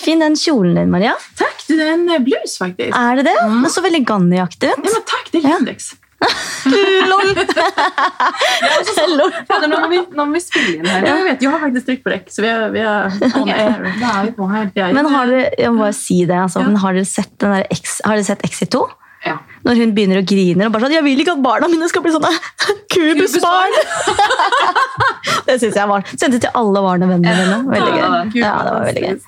[0.00, 1.12] Fin den kjolen din, Maria.
[1.38, 2.96] Takk, det er en blues, blus faktiskt.
[2.98, 3.36] Er det det?
[3.44, 3.60] Mm.
[3.66, 5.28] Den så veldig Ganni-aktig Ja, men takk.
[5.32, 5.58] det er Ja.
[5.60, 5.92] Lindex.
[7.10, 7.34] Lol.
[9.18, 9.32] Lol.
[9.48, 11.04] Fader, nå, må vi, nå må vi spille inn her.
[11.04, 13.50] Ja, jeg, vet, jeg har faktisk trykk på rekk, så vi er, vi er on
[13.52, 13.84] air.
[14.00, 14.70] Da er vi på her.
[14.86, 16.70] Er Men har dere, jeg må bare si det, altså, Ja.
[16.70, 18.82] men har dere sett, den der X, har dere sett Exit 2?
[19.26, 19.36] Ja.
[19.64, 22.04] Når hun begynner å grine og bare sånn 'Jeg vil ikke at barna mine skal
[22.04, 22.32] bli sånne
[22.92, 23.78] kubusbarn'.
[25.46, 27.60] det syns jeg var Sendte til alle barnevennene mine.
[27.72, 28.42] Veldig gøy.
[28.42, 29.18] Ja, det var veldig gøy.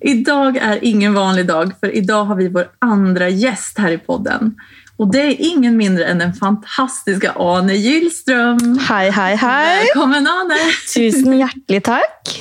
[0.00, 3.98] I Idag er ingen vanlig dag, för idag har vi vår andre gjest her i
[3.98, 4.54] podden.
[4.98, 8.58] Og det er ingen mindre enn den fantastiske Ane Gyllström.
[8.88, 9.84] Hei, hei, hei.
[9.84, 10.58] Velkommen, Ane!
[10.90, 12.32] Tusen hjertelig takk.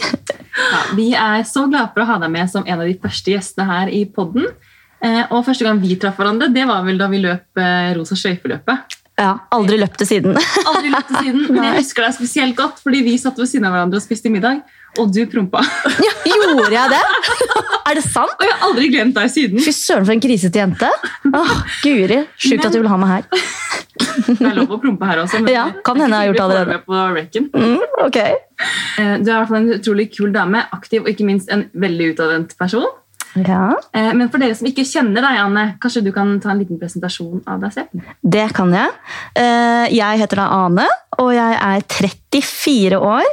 [0.58, 3.35] Ja, vi er så glade for å ha deg med som en av de første
[3.35, 4.49] gjestene her i podden.
[5.03, 8.15] Eh, og første gang vi traff hverandre, det var vel da vi løp eh, Rosa
[8.17, 8.95] sløyfeløpet.
[9.17, 10.35] Ja, Aldri løpt det siden.
[10.69, 13.65] Aldri løpt det siden, men jeg husker deg spesielt godt, fordi vi satt ved siden
[13.69, 14.59] av hverandre og spiste middag,
[15.02, 15.63] og du prompa.
[16.27, 16.99] Ja, gjorde jeg det?
[17.88, 18.33] Er det sant?
[18.35, 19.61] Og jeg har aldri glemt deg siden.
[19.63, 20.89] Fy søren, for en krisete jente.
[21.31, 21.53] Åh,
[21.85, 23.27] Guri, Sjukt at du vil ha meg her.
[24.27, 25.39] Det er lov å prompe her også.
[25.41, 26.77] men Ja, kan hende jeg har gjort allerede.
[26.85, 27.47] på rekken.
[27.53, 28.17] Mm, ok.
[28.19, 31.67] Eh, Du er i hvert fall en utrolig kul dame, aktiv og ikke minst en
[31.73, 32.85] veldig utadvendt person.
[33.36, 36.59] Ja, Eh, Men for dere som ikke kjenner deg, Anne, kanskje du kan ta en
[36.59, 38.02] liten presentasjon av deg selv?
[38.23, 38.89] Det kan jeg.
[39.36, 40.88] Eh, Jeg heter da Ane,
[41.19, 43.25] og jeg er 34 år.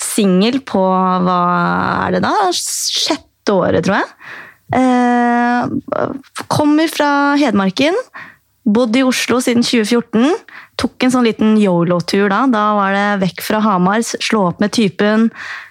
[0.00, 1.40] Singel på hva
[2.06, 2.32] er det da?
[2.52, 4.08] Sjette året, tror jeg.
[4.72, 5.66] Eh,
[6.48, 7.94] Kommer fra Hedmarken.
[8.70, 10.34] Bodd i Oslo siden 2014.
[10.80, 12.44] Tok en sånn liten yolo-tur da.
[12.46, 15.30] Da var det vekk fra Hamar, slå opp med typen,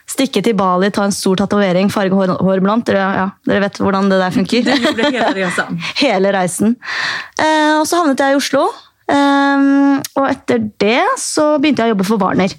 [0.10, 2.90] stikke til Bali, ta en stor tatovering, farge hår, hår blondt.
[2.90, 4.70] Dere, ja, dere vet hvordan det der funker.
[4.70, 5.82] Du gjorde hele reisen.
[6.00, 6.78] Hele reisen.
[7.40, 8.66] Eh, og så havnet jeg i Oslo.
[9.10, 9.68] Eh,
[10.16, 12.56] og etter det så begynte jeg å jobbe for Warner.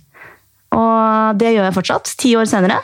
[0.76, 2.78] Og det gjør jeg fortsatt, ti år senere.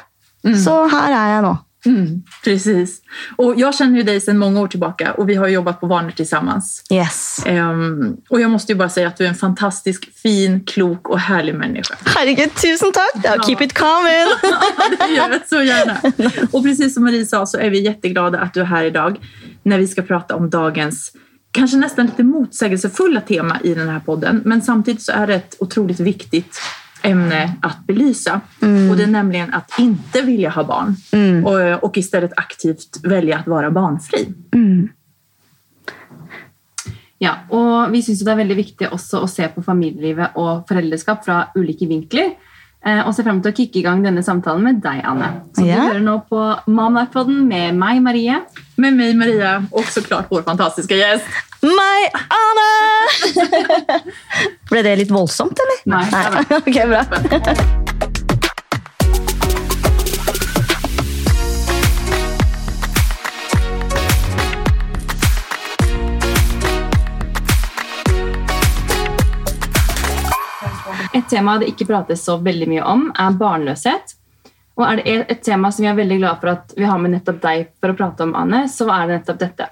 [0.47, 1.55] Så her er jeg nå.
[1.87, 3.03] Mm, precis.
[3.37, 6.11] Och jag känner ju dig sedan många år tillbaka och vi har jobbat på Warner
[6.11, 6.85] tillsammans.
[6.91, 7.45] Yes.
[7.47, 11.19] Um, och jag måste ju bara säga att du är en fantastisk, fin, klok och
[11.19, 11.95] härlig människa.
[12.05, 13.25] Herregud, tusen takk!
[13.25, 14.27] Ja, keep it coming!
[14.99, 15.97] det gör jag så gärna.
[16.53, 19.19] Och precis som Marie sa så är vi jätteglada att du är här idag
[19.63, 21.13] när vi ska prata om dagens
[21.57, 24.43] kanske nästan lite motsägelsefulla tema i den här podden.
[24.45, 26.61] Men samtidigt så är det ett otroligt viktigt
[27.07, 28.41] ämne att belysa.
[28.91, 30.97] Och det är nämligen att inte vilja ha barn
[31.45, 34.35] och, och istället aktivt välja att vara barnfri.
[37.19, 41.25] Ja, og Vi syns det er veldig viktig også å se på familielivet og foreldreskap
[41.25, 42.35] fra ulike vinkler.
[42.87, 45.31] Eh, og ser frem til å kicke i gang denne samtalen med deg, Anne.
[45.57, 45.65] Så.
[45.65, 48.37] Du hører nå på Mamlife-podden med meg, Marie.
[48.79, 51.27] Med meg, Maria og så klart vår fantastiske gäst.
[51.67, 52.67] Meg, Anne!
[54.71, 55.81] Ble det litt voldsomt, eller?
[55.91, 56.37] Nei, er.
[56.61, 57.03] Ok, bra.
[71.17, 74.15] Et tema det ikke prates så veldig mye om, er barnløshet.
[74.77, 77.17] Og er det et tema som vi er veldig glad for at vi har med
[77.17, 79.71] nettopp deg for å prate om, Anne, så er det nettopp dette.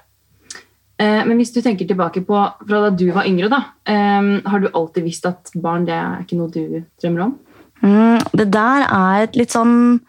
[0.97, 4.59] Eh, Men hvis du tenker tilbake på fra da du var yngre, da, eh, har
[4.59, 7.35] du alltid visst at barn det er ikke noe du drømmer om?
[7.83, 9.99] Mm, det der er et litt sånn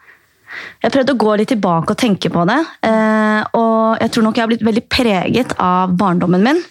[0.81, 2.57] Jeg prøvde å gå litt tilbake og tenke på det.
[2.81, 6.61] Eh, og jeg tror nok jeg har blitt veldig preget av barndommen min.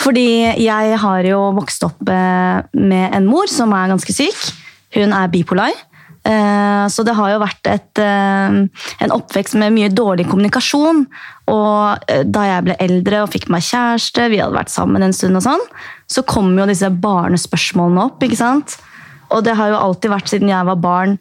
[0.00, 4.48] Fordi jeg har jo vokst opp med en mor som er ganske syk.
[4.96, 5.76] Hun er bipolar.
[6.26, 8.56] Eh, Så det har jo vært et, eh,
[9.04, 11.06] en oppvekst med mye dårlig kommunikasjon.
[11.52, 15.14] Og eh, da jeg ble eldre og fikk meg kjæreste, vi hadde vært sammen en
[15.14, 15.64] stund, og sånn,
[16.10, 18.22] så kom jo disse barnespørsmålene opp.
[18.22, 18.78] ikke sant?
[19.30, 21.18] Og det har jo alltid vært siden jeg var barn.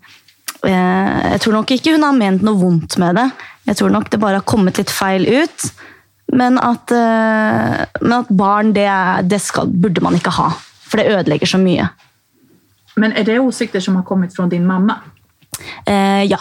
[0.65, 3.25] Jeg tror nok ikke hun har ment noe vondt med det.
[3.67, 5.65] Jeg tror nok det bare har kommet litt feil ut.
[6.33, 6.89] Men at,
[8.01, 8.87] men at barn, det,
[9.29, 10.51] det skal, burde man ikke ha.
[10.85, 11.89] For det ødelegger så mye.
[12.95, 14.99] Men är det åsikter som har kommit från din mamma?
[15.85, 16.39] Eh, ja,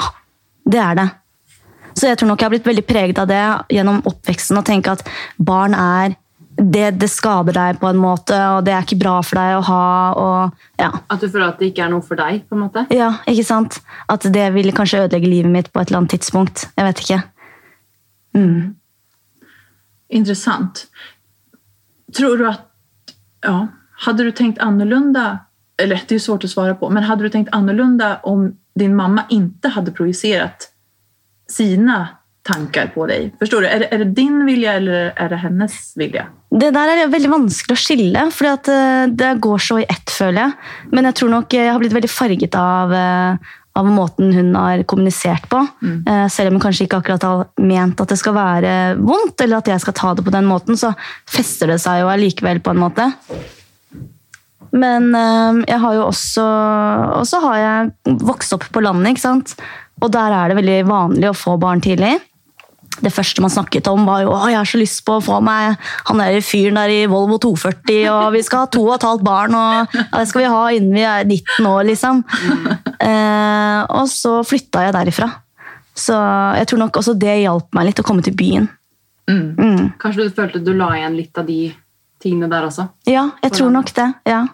[0.65, 1.09] det er det.
[1.95, 3.43] Så jeg tror nok jeg har blitt veldig preget av det
[3.77, 4.59] gjennom oppveksten.
[4.59, 5.05] Å tenke at
[5.39, 6.17] barn er
[6.55, 9.63] det, det skader deg på en måte, og det er ikke bra for deg å
[9.69, 9.87] ha.
[10.23, 10.91] og ja.
[11.11, 12.45] At du føler at det ikke er noe for deg?
[12.49, 12.87] på en måte?
[12.95, 13.81] Ja, ikke sant?
[14.11, 16.69] At det ville kanskje ødelegge livet mitt på et eller annet tidspunkt.
[16.75, 17.21] Jeg vet ikke.
[18.39, 18.75] Mm.
[20.15, 20.87] Interessant.
[22.15, 22.71] Tror du at
[23.45, 23.67] Ja,
[24.07, 25.44] hadde du tenkt annorlunda?
[25.83, 26.91] Eller det är svårt att svara på.
[26.91, 30.69] Men hade du tänkt annorlunda om din mamma inte hade projicerat
[31.51, 32.09] sina
[32.43, 33.35] tankar på dig?
[33.39, 33.67] Förstår du?
[33.67, 36.27] Är det, är det din vilja eller är det hennes vilja?
[36.55, 38.47] Det der er veldig vanskelig å skille, for
[39.11, 40.53] det går så i ett, føler jeg.
[40.93, 44.85] Men jeg tror nok jeg har blitt veldig farget av, eh, av måten hun har
[44.87, 45.67] kommunisert på.
[45.83, 46.31] Mm.
[46.31, 49.67] selv om hun kanskje ikke akkurat har ment at det skal være vondt, eller at
[49.67, 50.95] jeg skal ta det på den måten, så
[51.27, 53.11] fester det seg jo allikevel på en måte.
[54.75, 56.45] Men eh, jeg har jo også
[57.21, 59.57] Og så har jeg vokst opp på landet, ikke sant.
[60.03, 62.17] Og der er det veldig vanlig å få barn tidlig.
[63.03, 65.41] Det første man snakket om, var jo å, jeg har så lyst på å få
[65.43, 65.75] meg
[66.07, 69.25] han der fyren der i Volvo 240, og vi skal ha to og et halvt
[69.27, 72.23] barn, og ja, det skal vi ha innen vi er 19 år, liksom.
[73.05, 75.27] Eh, og så flytta jeg derifra.
[75.95, 76.15] Så
[76.57, 78.71] jeg tror nok også det hjalp meg litt å komme til byen.
[79.29, 79.51] Mm.
[79.59, 79.83] Mm.
[80.01, 81.59] Kanskje du følte du la igjen litt av de
[82.23, 82.87] tingene der også?
[83.11, 84.07] Ja, jeg tror nok det.
[84.31, 84.45] Ja.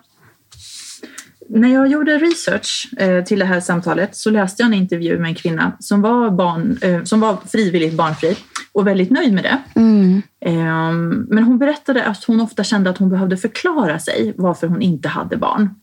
[1.52, 5.28] När jag gjorde research eh, till det här samtalet så läste jag en intervju med
[5.28, 8.36] en kvinna som var, barn, eh, som var frivilligt barnfri
[8.72, 9.80] och väldigt nöjd med det.
[9.80, 10.22] Mm.
[10.40, 10.92] Eh,
[11.28, 15.08] men hon berättade att hon ofta kände att hon behövde förklara sig varför hon inte
[15.08, 15.74] hade barn.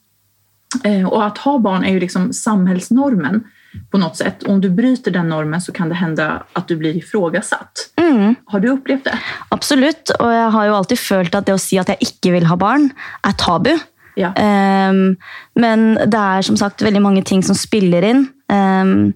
[0.83, 3.43] Eh, och att ha barn är ju liksom samhällsnormen
[3.91, 4.43] på något sätt.
[4.43, 7.89] Om du bryter den normen så kan det hända att du blir ifrågasatt.
[7.95, 8.35] Mm.
[8.45, 9.19] Har du upplevt det?
[9.49, 12.47] Absolutt, og jeg har jo alltid følt at det å si at jeg ikke vil
[12.49, 12.89] ha barn,
[13.27, 13.75] er tabu.
[14.17, 14.33] Ja.
[14.33, 15.15] Um,
[15.59, 18.25] men det er som sagt veldig mange ting som spiller inn.
[18.49, 19.13] Um,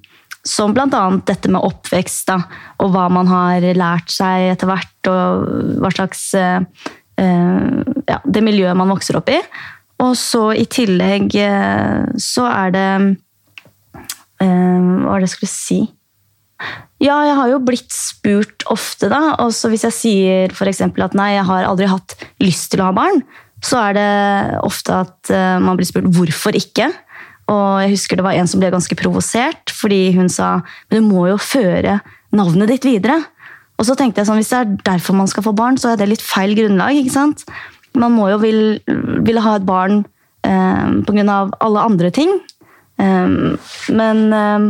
[0.48, 1.04] som bl.a.
[1.28, 2.40] dette med oppvekst, da,
[2.82, 5.10] og hva man har lært seg etter hvert.
[5.12, 6.62] Og hva slags eh,
[7.22, 9.38] Ja, det miljøet man vokser opp i.
[10.02, 12.88] Og så i tillegg uh, så er det
[14.42, 15.82] uh, Hva var det jeg skulle si?
[17.02, 19.36] Ja, jeg har jo blitt spurt ofte, da.
[19.42, 22.90] Og så hvis jeg sier eksempel at nei, jeg har aldri hatt lyst til å
[22.90, 23.24] ha barn,
[23.62, 24.10] så er det
[24.66, 26.90] ofte at eh, man blir spurt hvorfor ikke.
[27.52, 30.60] Og jeg husker det var en som ble ganske provosert, fordi hun sa
[30.90, 32.00] men du må jo føre
[32.36, 33.20] navnet ditt videre.
[33.82, 36.00] Og så tenkte jeg sånn, hvis det er derfor man skal få barn, så er
[36.00, 37.00] det litt feil grunnlag.
[37.02, 37.46] ikke sant?
[37.98, 38.62] Man må jo vil,
[39.26, 40.04] ville ha et barn
[40.48, 41.38] eh, pga.
[41.60, 42.38] alle andre ting.
[43.02, 43.28] Eh,
[43.98, 44.70] men eh,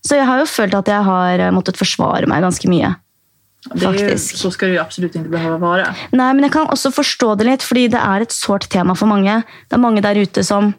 [0.00, 2.94] Så jeg har jo følt at jeg har eh, måttet forsvare meg ganske mye.
[3.68, 5.90] Det så skal det ju absolut inte behöva vara.
[6.16, 9.10] Nei, men jeg kan også forstå det litt, fordi det er et sårt tema for
[9.10, 9.42] mange.
[9.68, 10.72] Det er mange der ute som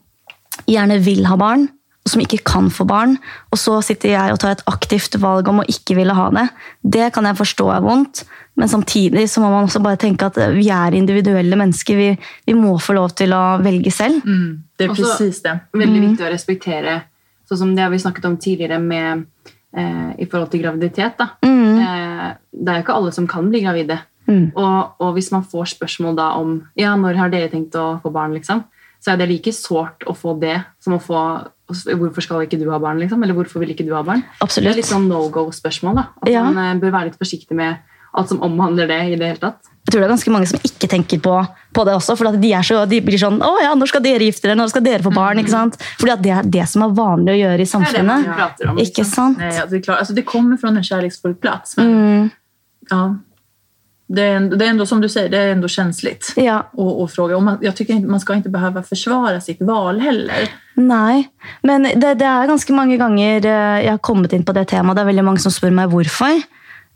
[0.65, 1.67] gjerne vil ha barn,
[2.01, 3.19] og som ikke kan få barn.
[3.53, 6.47] Og så sitter jeg og tar et aktivt valg om å ikke ville ha det.
[6.81, 8.23] Det kan jeg forstå er vondt,
[8.57, 12.01] men samtidig så må man også bare tenke at vi er individuelle mennesker.
[12.01, 12.09] Vi,
[12.49, 14.25] vi må få lov til å velge selv.
[14.25, 15.55] Mm, det er presis det.
[15.77, 16.97] Veldig viktig å respektere,
[17.45, 19.27] sånn som det har vi snakket om tidligere med,
[19.75, 21.17] eh, i forhold til graviditet.
[21.19, 21.29] Da.
[21.45, 21.79] Mm.
[21.79, 23.99] Eh, det er jo ikke alle som kan bli gravide.
[24.27, 24.51] Mm.
[24.55, 28.11] Og, og hvis man får spørsmål da om ja, når har dere tenkt å få
[28.13, 28.63] barn, liksom,
[29.01, 31.21] så er det like sårt å få det som å få
[31.71, 33.23] hvorfor skal ikke du ha barn, liksom?
[33.23, 34.21] eller hvorfor vil ikke du ha barn?
[34.41, 35.95] Det er litt sånn no go-spørsmål.
[35.95, 36.03] da.
[36.21, 36.43] At Ja.
[36.43, 37.77] man eh, bør være litt forsiktig med
[38.13, 39.01] alt som omhandler det.
[39.13, 39.71] i det hele tatt.
[39.87, 41.35] Jeg tror det er ganske mange som ikke tenker på,
[41.73, 42.15] på det også.
[42.19, 44.57] For de, er så, de blir sånn Å ja, når skal dere gifte dere?
[44.59, 45.39] Når skal dere få barn?
[45.39, 45.77] ikke sant?
[45.99, 48.69] Fordi det er det som er vanlig å gjøre i Det er det samfunnet.
[48.69, 48.77] om.
[48.83, 49.37] Ikke sant?
[49.37, 51.77] Nej, alltså det, klart, det kommer fra en kjærlighetsfull plass.
[51.77, 52.29] Men, Mm,
[52.89, 53.15] ja,
[54.07, 56.33] det, är ändå, det är ändå som du säger, det är ändå känsligt.
[56.35, 56.69] ja.
[56.73, 57.35] Och, och fråga.
[57.35, 60.49] Och man, jag tycker inte, man ska inte behöva försvara sitt val heller.
[60.75, 61.27] Nei,
[61.63, 64.95] men det, det er ganske mange ganger eh, jeg har kommet inn på det temaet.
[64.97, 66.41] Det er veldig mange som spør meg hvorfor.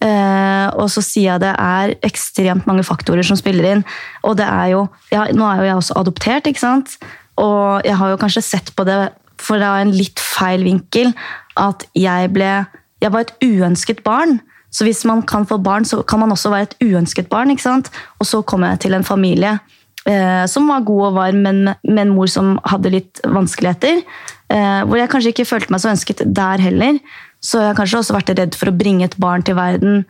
[0.04, 3.86] Eh, og så sier jeg det er ekstremt mange faktorer som spiller inn.
[4.28, 6.98] Og det er jo ja, Nå er jo jeg også adoptert, ikke sant?
[7.42, 9.00] Og jeg har jo kanskje sett på det
[9.42, 11.14] fra en litt feil vinkel.
[11.60, 12.66] At jeg ble
[13.04, 14.40] Jeg var et uønsket barn.
[14.72, 17.52] Så hvis man kan få barn, så kan man også være et uønsket barn.
[17.52, 17.92] ikke sant?
[18.20, 19.60] Og så kom jeg til en familie
[20.06, 24.02] eh, som var god og varm, men med en mor som hadde litt vanskeligheter.
[24.50, 27.00] Eh, hvor jeg kanskje ikke følte meg så ønsket der heller.
[27.46, 30.06] Så jeg har kanskje også vært redd for å bringe et barn til verden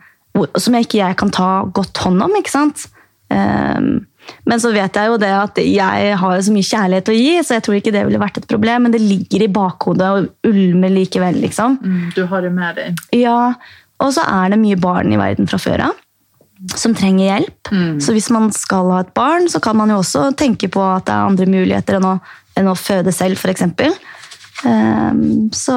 [0.60, 2.36] som jeg ikke jeg kan ta godt hånd om.
[2.36, 2.86] ikke sant?
[3.32, 3.80] Eh,
[4.46, 7.56] men så vet jeg jo det at jeg har så mye kjærlighet å gi, så
[7.56, 8.86] jeg tror ikke det ville vært et problem.
[8.86, 11.78] Men det ligger i bakhodet og ulmer likevel, liksom.
[11.82, 13.04] Mm, du har det med deg.
[13.16, 13.54] Ja,
[14.02, 16.02] og så er det mye barn i verden fra før av
[16.72, 17.68] som trenger hjelp.
[18.00, 21.04] Så hvis man skal ha et barn, så kan man jo også tenke på at
[21.08, 22.14] det er andre muligheter enn å,
[22.56, 23.66] enn å føde selv, f.eks.
[24.64, 25.76] Um, så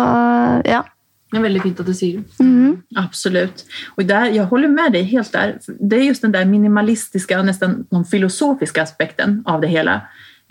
[0.63, 0.85] ja.
[1.31, 2.77] Det er veldig fint at du sier det.
[2.97, 3.65] Absolut.
[3.95, 5.59] Och där, jag håller med deg helt der.
[5.79, 10.01] Det er just den där minimalistiska nästan den filosofiska aspekten av det hele.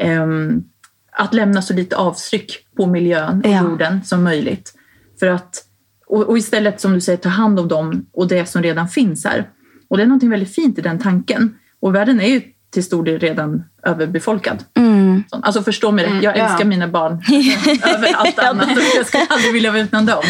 [0.02, 0.64] Um,
[1.12, 3.62] att lämna så lite avtryck på miljön och Ja.
[3.62, 4.72] jorden som möjligt.
[5.20, 5.64] För att,
[6.06, 9.24] och, och istället som du säger ta hand om dem och det som redan finns
[9.24, 9.44] her.
[9.90, 11.54] Och det er noe veldig fint i den tanken.
[11.82, 12.40] Og verden er ju
[12.74, 14.64] till stor del redan överbefolkad.
[14.76, 15.24] Mm.
[15.30, 16.44] Så- Alltså förstå mig rätt, Mm, jag ja.
[16.48, 17.12] älskar mina barn
[17.94, 18.68] över allt annat.
[18.76, 20.22] och Jag skulle aldrig vilja vara utan dem.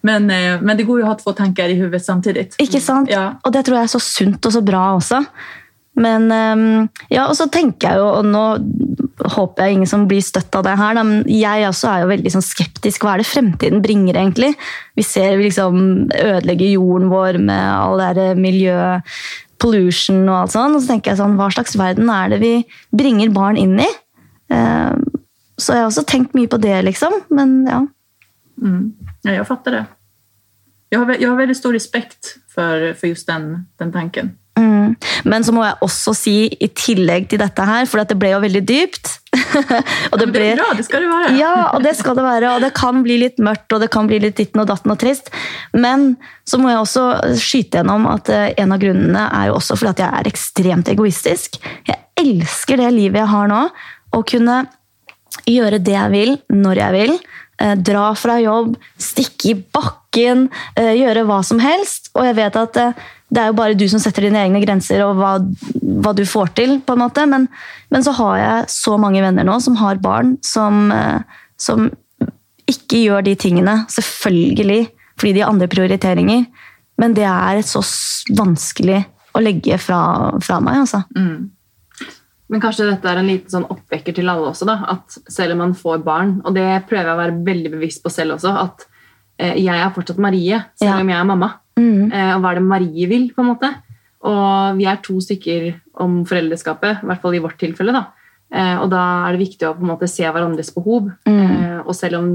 [0.00, 2.48] Men, men, eh, men det går jo å ha to tanker i huvudet samtidig.
[2.58, 3.10] Ikke sant?
[3.10, 3.34] Ja.
[3.44, 5.24] Og det tror jeg er så sunt og så bra også.
[5.94, 8.42] Men ehm, ja, og så tenker jeg jo, og nå
[9.34, 12.08] håper jeg ingen som blir støtt av det her, da, men jeg også er jo
[12.08, 13.04] veldig sånn skeptisk.
[13.04, 14.54] Hva er det fremtiden bringer, egentlig?
[14.96, 18.78] Vi ser vi liksom ødelegger jorden vår med all det miljø,
[19.62, 20.76] pollution og alt sånn.
[20.76, 22.52] Og så tenker jeg sånn, hva slags verden er det vi
[22.94, 23.88] bringer barn inn i?
[24.52, 25.06] Ehm,
[25.60, 27.22] så jeg har også tenkt mye på det, liksom.
[27.34, 27.80] Men ja.
[28.62, 28.92] Mm.
[29.22, 29.82] Ja, jeg fatter det.
[30.92, 34.34] Jeg har, jeg har veldig stor respekt for, for just den, den tanken.
[34.60, 34.98] Mm.
[35.24, 38.42] Men så må jeg også si, i tillegg til dette her, for det ble jo
[38.42, 39.14] veldig dypt
[40.12, 41.32] og Ja, men det er bra, det skal det være.
[41.38, 42.50] Ja, og det skal det være.
[42.56, 45.00] Og det kan bli litt mørkt, og det kan bli litt ditten og datten og
[45.02, 45.32] trist.
[45.74, 46.12] Men
[46.48, 47.06] så må jeg også
[47.40, 50.92] skyte gjennom at eh, en av grunnene er jo også fordi at jeg er ekstremt
[50.92, 51.58] egoistisk.
[51.88, 53.62] Jeg elsker det livet jeg har nå.
[54.12, 54.58] Å kunne
[55.48, 57.14] gjøre det jeg vil, når jeg vil.
[57.62, 62.10] eh, Dra fra jobb, stikke i bakken, eh, gjøre hva som helst.
[62.16, 62.82] Og jeg vet at
[63.32, 65.30] det er jo bare du som setter dine egne grenser og hva,
[66.04, 66.74] hva du får til.
[66.84, 67.24] på en måte.
[67.30, 67.46] Men,
[67.90, 71.22] men så har jeg så mange venner nå som har barn som, eh,
[71.56, 71.88] som
[72.68, 73.78] ikke gjør de tingene.
[73.88, 74.82] Selvfølgelig
[75.16, 76.44] fordi de har andre prioriteringer.
[77.00, 77.80] Men det er så
[78.36, 79.00] vanskelig
[79.32, 80.02] å legge fra,
[80.44, 80.82] fra meg.
[80.84, 81.00] altså.
[82.52, 85.62] Men kanskje dette er en liten sånn oppvekker til alle også, da, at selv om
[85.64, 88.84] man får barn, og det prøver jeg å være veldig bevisst på selv også, at
[89.40, 90.98] eh, jeg er fortsatt Marie, selv Ja.
[91.00, 91.48] om jeg er mamma.
[91.78, 92.12] Mm.
[92.12, 93.72] Eh, og hva er det Marie vil, på en måte?
[94.28, 95.72] Og vi er to stykker
[96.04, 97.94] om foreldreskapet, i hvert fall i vårt tilfelle.
[97.94, 98.06] da.
[98.52, 101.10] Eh, og da er det viktig å på en måte se hverandres behov.
[101.26, 101.82] Mm.
[101.82, 102.26] og selv om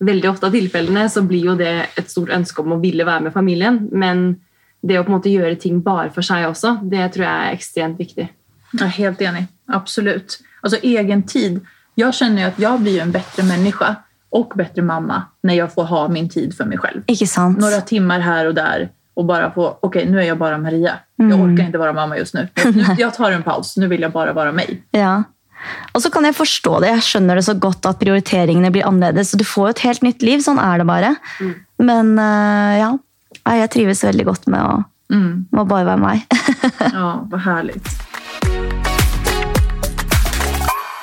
[0.00, 3.26] veldig ofte av tilfellene så blir jo det et stort ønske om å ville være
[3.26, 4.38] med familien, men
[4.80, 7.56] det å på en måte gjøre ting bare for seg også, det tror jeg er
[7.56, 8.28] ekstremt viktig.
[8.72, 9.46] Jeg er helt enig.
[9.72, 10.38] Absolut.
[10.62, 11.60] Altså egen tid.
[11.96, 13.94] Jeg kjenner jo at jeg blir ju en bedre människa
[14.36, 17.02] och bättre mamma när jag får ha min tid för mig själv.
[17.06, 17.58] Ikke sant?
[17.58, 20.92] Några timmar här och där och bara få, okej nu är jag bara Maria.
[21.16, 21.40] Jag Mm.
[21.40, 22.48] orkar inte vara mamma just nu.
[22.64, 22.84] nu.
[22.98, 24.82] Jag tar en paus, nu vill jag bara vara mig.
[24.90, 25.22] Ja.
[25.94, 26.88] Og så kan jeg forstå det.
[26.92, 29.30] Jeg skjønner det så godt at prioriteringene blir annerledes.
[29.32, 30.42] Så du får jo et helt nytt liv.
[30.44, 31.14] Sånn er det bare.
[31.78, 32.90] Men eh, ja,
[33.56, 35.46] jeg trives veldig godt med å, Mm.
[35.52, 36.22] med å bare være meg.
[36.92, 37.88] Ja, vad härligt.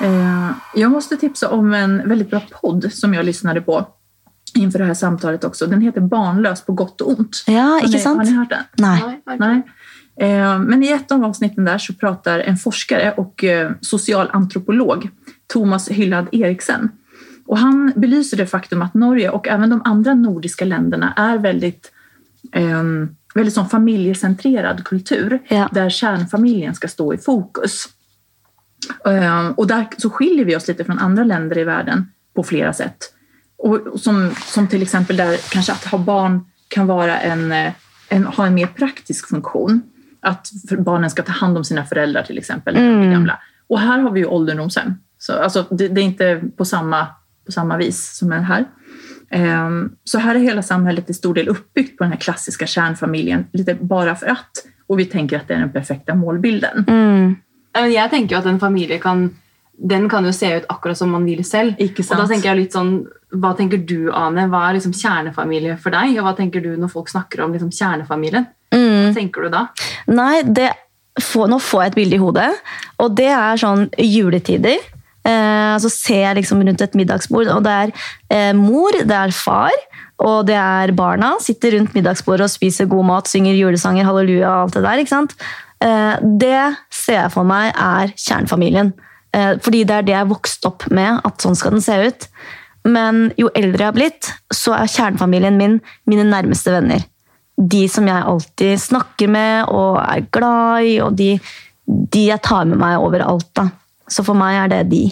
[0.04, 3.86] Eh, Jag måste tipsa om en väldigt bra podd som jag lyssnade på
[4.54, 5.66] inför det här samtalet också.
[5.66, 7.44] Den heter Barnlös på gott och ont.
[7.46, 8.18] Ja, Har ni, sant?
[8.18, 8.62] har ni hört den?
[8.78, 9.20] Nei.
[9.38, 9.62] Nej.
[10.16, 15.08] Eh, Men i ett av avsnitten där så pratar en forskare och eh, socialantropolog,
[15.46, 16.88] Thomas Hyllad Eriksen.
[17.46, 21.92] Och han belyser det faktum att Norge och även de andra nordiska länderna är väldigt,
[22.52, 22.82] eh,
[23.34, 25.68] väldigt sån familjecentrerad kultur Ja.
[25.72, 27.84] där kärnfamiljen ska stå i fokus.
[29.06, 32.72] Eh, Och där så skiljer vi oss lite från andra länder i världen på flera
[32.72, 32.96] sätt.
[33.58, 37.72] Och som, som till exempel där kanske att ha barn kan vara en, eh,
[38.08, 39.82] en, ha en mer praktisk funktion.
[40.20, 40.48] Att
[40.78, 43.10] barnen ska ta hand om sina föräldrar till exempel Mm.
[43.12, 43.38] gamla.
[43.68, 44.94] Och här har vi ju ålderdomshem.
[45.18, 47.06] Så, alltså, det, det är inte på samma,
[47.46, 48.64] på samma vis som är här.
[49.66, 53.46] Um, så här är hela samhället till stor del uppbyggt på den här klassiska kärnfamiljen,
[53.52, 54.50] lite bara för att.
[54.86, 56.84] Och vi tänker att det är den perfekta målbilden.
[56.88, 57.36] Mm.
[57.74, 59.28] Jeg tenker jo at en familie kan
[59.74, 61.80] den kan jo se ut akkurat som man vil selv.
[61.80, 62.96] Og da tenker jeg litt sånn,
[63.34, 64.46] Hva tenker du, Ane?
[64.46, 66.12] Hva er liksom kjernefamilie for deg?
[66.20, 68.46] Og hva tenker du når folk snakker om liksom kjernefamilien?
[68.70, 69.08] Mm.
[69.08, 69.64] Hva tenker du da?
[70.06, 70.68] Nei, det,
[71.18, 72.50] for, nå får jeg et bilde i hodet,
[73.02, 74.78] og det er sånn juletider.
[75.26, 77.92] Eh, så ser jeg liksom rundt et middagsbord, og det er
[78.30, 79.74] eh, mor, det er far,
[80.22, 81.34] og det er barna.
[81.42, 85.02] Sitter rundt middagsbordet og spiser god mat, synger julesanger, halleluja og alt det der.
[85.02, 85.34] ikke sant?
[85.84, 86.60] Eh, det
[86.92, 88.92] ser jeg for meg er kjernefamilien.
[89.34, 91.98] Eh, fordi det er det jeg er vokst opp med, at sånn skal den se
[92.08, 92.28] ut.
[92.84, 97.04] Men jo eldre jeg har blitt, så er kjernefamilien min mine nærmeste venner
[97.56, 101.34] de som jeg alltid snakker med og er glad i, og de,
[101.86, 103.50] de jeg tar med meg overalt.
[103.54, 103.68] da.
[104.10, 105.04] Så for meg er det de.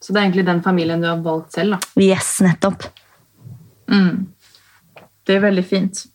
[0.00, 1.76] Så det er egentlig den familien du har valgt selv?
[1.76, 2.02] da.
[2.02, 2.86] Yes, nettopp.
[3.90, 4.30] Mm.
[5.26, 6.06] Det er veldig fint.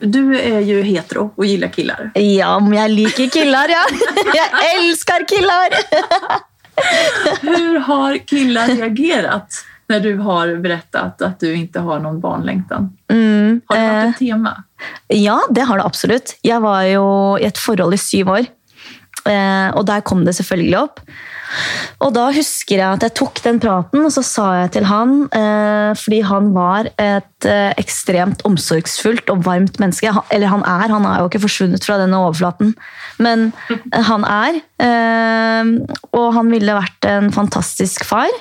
[0.00, 2.10] Du är ju hetero och gillar killar.
[2.14, 3.82] Ja, men jeg liker killer, ja!
[4.34, 5.68] Jeg elsker killer!
[7.40, 9.54] Hur har killar reagerat
[9.88, 12.96] när du har berättat att du inte har någon barnlängtan?
[13.10, 14.62] Mm, Har det eh, et tema?
[15.08, 16.38] Ja, det har det absolutt.
[16.42, 18.46] Jeg var jo i et forhold i syv år.
[19.28, 21.02] Eh, og der kom det selvfølgelig opp.
[22.02, 25.26] Og da husker jeg at jeg tok den praten, og så sa jeg til han
[25.36, 30.10] eh, Fordi han var et eh, ekstremt omsorgsfullt og varmt menneske.
[30.32, 32.72] Eller han er, han er jo ikke forsvunnet fra denne overflaten.
[33.22, 33.50] Men
[34.10, 34.62] han er.
[34.82, 35.74] Eh,
[36.12, 38.32] og han ville vært en fantastisk far.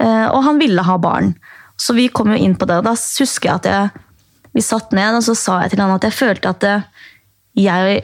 [0.00, 1.34] Eh, og han ville ha barn.
[1.80, 2.82] Så vi kom jo inn på det.
[2.82, 4.06] og Da husker jeg at jeg
[4.50, 6.64] vi satt ned, og så sa jeg til han at jeg følte at
[7.54, 8.00] jeg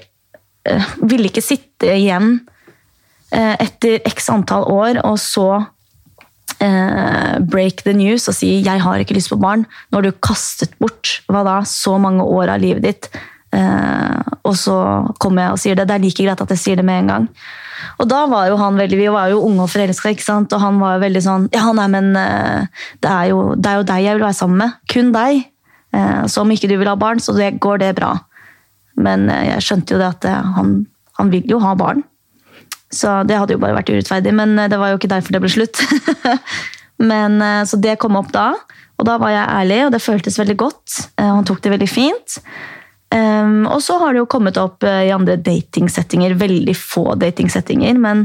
[1.03, 2.41] ville ikke sitte sitte igjen
[3.33, 5.67] eh, etter x antall år og så
[6.61, 10.73] eh, break the news og si 'jeg har ikke lyst på barn', når du kastet
[10.79, 13.11] bort hva da, så mange år av livet ditt.
[13.53, 15.89] Eh, og så kommer jeg og sier det.
[15.89, 17.29] Det er like greit at jeg sier det med en gang.
[17.99, 20.11] Og da var jo han veldig, Vi var jo unge og forelska,
[20.53, 23.83] og han var jo veldig sånn Ja, nei, men det er, jo, det er jo
[23.83, 24.73] deg jeg vil være sammen med.
[24.89, 25.47] Kun deg.
[26.27, 28.19] Så om ikke du vil ha barn, så går det bra.
[28.97, 30.87] Men jeg skjønte jo det at han,
[31.19, 32.05] han vil jo ha barn.
[32.93, 35.43] Så det hadde jo bare vært urettferdig, men eh, det var jo ikke derfor det
[35.43, 35.83] ble slutt.
[37.11, 38.53] men, eh, så det kom opp da,
[38.97, 40.97] og da var jeg ærlig, og det føltes veldig godt.
[41.19, 42.41] Eh, Han tok det veldig fint.
[43.07, 48.25] Um, og så har det jo kommet opp i andre datingsettinger, veldig få datingsettinger, men,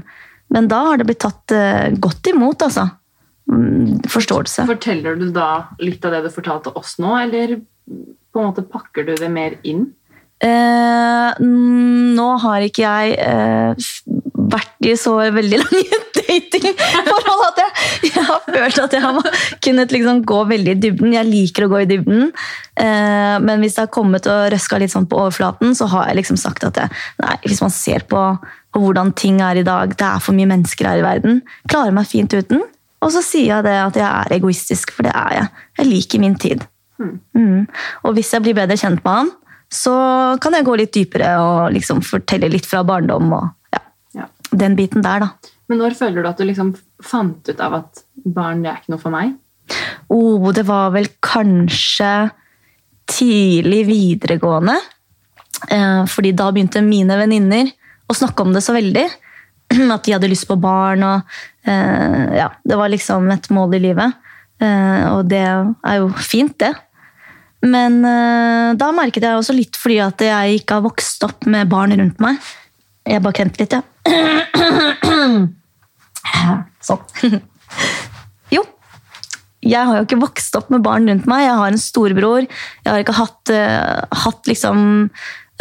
[0.50, 1.54] men da har det blitt tatt
[2.02, 2.88] godt imot, altså.
[3.46, 4.66] Mm, Forståelse.
[4.66, 5.52] Forteller du da
[5.86, 9.60] litt av det du fortalte oss nå, eller på en måte pakker du det mer
[9.62, 9.86] inn?
[10.42, 11.42] Eh,
[12.18, 13.90] nå har ikke jeg eh,
[14.52, 19.94] vært i så veldig lange datingforhold at jeg, jeg har følt at jeg har kunnet
[19.94, 21.14] liksom gå veldig i dybden.
[21.14, 22.32] Jeg liker å gå i dybden,
[22.82, 26.22] eh, men hvis det har kommet og røska litt sånn på overflaten, så har jeg
[26.24, 28.26] liksom sagt at jeg, nei, hvis man ser på,
[28.74, 31.94] på hvordan ting er i dag, det er for mye mennesker her i verden, klarer
[31.96, 32.66] meg fint uten.
[33.02, 35.66] Og så sier jeg det at jeg er egoistisk, for det er jeg.
[35.80, 36.66] Jeg liker min tid.
[37.02, 37.66] Mm.
[38.06, 39.32] Og hvis jeg blir bedre kjent med han,
[39.72, 39.94] så
[40.44, 43.80] kan jeg gå litt dypere og liksom fortelle litt fra barndom og ja,
[44.20, 44.26] Ja.
[44.52, 45.30] den biten der, da.
[45.72, 48.92] Men når føler du at du liksom fant ut av at barn det er ikke
[48.96, 49.38] noe for meg?
[50.12, 52.10] Oh, det var vel kanskje
[53.12, 54.76] tidlig videregående.
[55.72, 57.72] Eh, fordi da begynte mine venninner
[58.12, 59.06] å snakke om det så veldig.
[59.96, 61.04] At de hadde lyst på barn.
[61.08, 61.22] og
[61.64, 64.20] eh, ja, Det var liksom et mål i livet.
[64.62, 66.74] Eh, og det er jo fint, det.
[67.62, 71.70] Men uh, da merket jeg også litt fordi at jeg ikke har vokst opp med
[71.72, 72.40] barn rundt meg.
[73.08, 73.82] Jeg bare kremter litt, ja.
[76.82, 77.02] Sånn.
[78.56, 78.64] jo,
[79.62, 81.46] jeg har jo ikke vokst opp med barn rundt meg.
[81.46, 82.48] Jeg har en storebror.
[82.82, 84.80] Jeg har ikke hatt, uh, hatt liksom,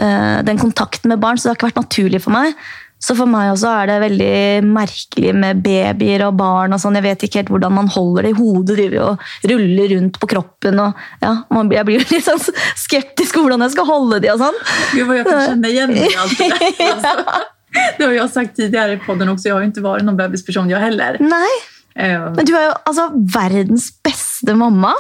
[0.00, 2.56] uh, den kontakten med barn, så det har ikke vært naturlig for meg.
[3.00, 4.34] Så for meg også er det veldig
[4.69, 6.75] merkelig med babyer og barn.
[6.76, 6.99] og sånn.
[7.00, 10.30] Jeg vet ikke helt hvordan man holder det i hodet, driver og ruller rundt på
[10.34, 10.82] kroppen.
[10.84, 12.43] og ja, man, Jeg blir jo litt sånn
[12.76, 14.60] skeptisk hvordan jeg skal holde de og sånn.
[14.93, 16.93] Gud hva jeg kan kjenne igjen i alt det där.
[16.93, 17.41] Alltså,
[17.99, 20.71] Det har jeg sagt tidligere i podden også, jeg har jo ikke vært noen bebisperson
[20.73, 21.21] jeg heller.
[21.23, 21.52] Nei,
[21.95, 24.93] men du er jo altså verdens beste mamma.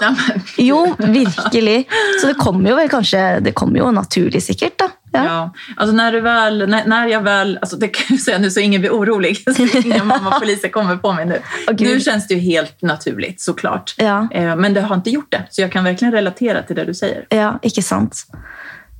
[0.58, 1.86] Jo, virkelig.
[2.20, 4.78] Så det kommer jo vel kanskje Det kommer jo naturlig, sikkert.
[4.78, 4.88] da.
[5.12, 5.24] Ja.
[5.24, 5.52] Ja.
[5.76, 8.60] Alltså när, du väl, när, när jag väl, alltså det kan jag säga nu så
[8.60, 11.40] ingen blir orolig, så ingen mammapoliser kommer på mig nu.
[11.68, 11.88] Åh, Gud.
[11.88, 13.94] nu känns det ju helt naturligt såklart.
[13.98, 14.28] Ja.
[14.32, 16.94] Eh, Men det har inte gjort det, så jag kan verkligen relatera till det du
[16.94, 17.26] säger.
[17.30, 18.26] Ja, ikke sant?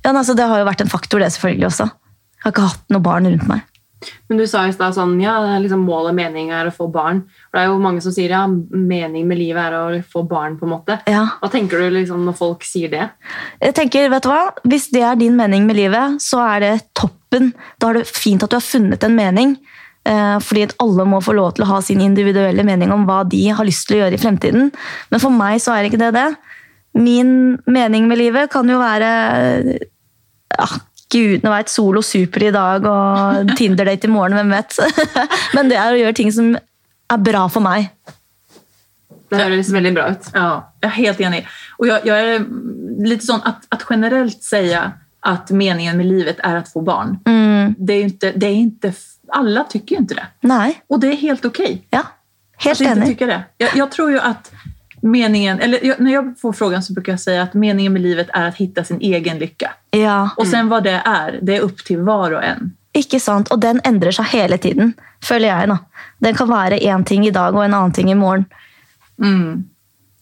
[0.03, 1.83] Ja, altså, det har jo vært en faktor, det selvfølgelig også.
[1.83, 3.61] Jeg har ikke hatt noe barn rundt meg.
[4.29, 7.23] Men du sa i stad sånn, ja, liksom målet og mening er å få barn.
[7.49, 10.57] For det er jo mange som sier ja, mening med livet er å få barn,
[10.59, 10.97] på en måte.
[11.09, 11.25] Ja.
[11.41, 13.09] Hva tenker du liksom når folk sier det?
[13.61, 14.41] Jeg tenker, vet du hva?
[14.65, 17.53] Hvis det er din mening med livet, så er det toppen.
[17.81, 19.55] Da er det fint at du har funnet en mening.
[20.01, 23.21] Eh, fordi at alle må få lov til å ha sin individuelle mening om hva
[23.29, 24.71] de har lyst til å gjøre i fremtiden.
[25.13, 26.29] Men for meg så er ikke det det.
[26.97, 29.11] Min mening med livet kan jo være
[30.51, 30.67] ja,
[31.11, 34.77] Gudene veit, sol og super i dag og Tinder-date i morgen, hvem vet.
[35.55, 37.89] Men det er å gjøre ting som er bra for meg.
[39.31, 40.25] Det høres veldig bra ut.
[40.35, 40.47] Ja,
[40.83, 41.41] jeg er helt enig.
[41.79, 46.59] Og jeg, jeg er litt sånn at, at generelt si at meningen med livet er
[46.59, 47.17] å få barn.
[47.29, 48.93] Mm, Det er ikke, det er ikke
[49.31, 50.25] alla tycker jo ikke det.
[50.49, 50.73] nei.
[50.91, 51.61] Og det er helt ok.
[51.95, 52.03] Ja.
[52.61, 53.13] Helt enig.
[53.15, 53.43] Jeg, det.
[53.63, 54.51] Jag, jag tror jo att
[55.01, 58.47] meningen, eller när jag får frågan så brukar jag säga att meningen med livet är
[58.47, 59.71] att hitta sin egen lycka.
[59.91, 60.29] Ja.
[60.37, 62.75] Och sen vad det är, det är upp till var och en.
[62.93, 63.47] Ikke sant?
[63.55, 65.67] Og den endrer seg hele tiden, føler jeg.
[65.71, 65.77] nå.
[66.19, 68.45] Den kan være én ting i dag og en annen ting i morgen.
[69.21, 69.63] Mm.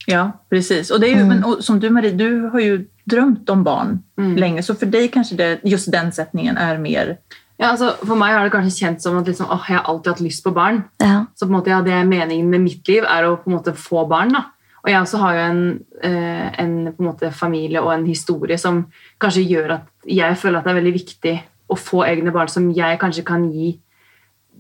[0.06, 0.92] Ja, precis.
[0.92, 4.04] Och det är ju, men, och som du Marie, du har ju drömt om barn
[4.38, 7.18] länge, så för dig kanske det, just den sättningen är mer...
[7.58, 10.12] Ja, altså, for meg har det kanskje kjent som at liksom, åh, jeg har alltid
[10.13, 10.84] hatt lyst på barn.
[10.98, 11.26] Ja.
[11.36, 13.58] Så på en måte, ja, det er meningen med mitt liv er å på en
[13.58, 14.32] måte få barn.
[14.34, 14.46] da.
[14.84, 15.62] Og jeg også har jo en,
[16.04, 18.86] eh, en, på en måte, familie og en historie som
[19.20, 21.34] kanskje gjør at jeg føler at det er veldig viktig
[21.70, 23.74] å få egne barn som jeg kanskje kan gi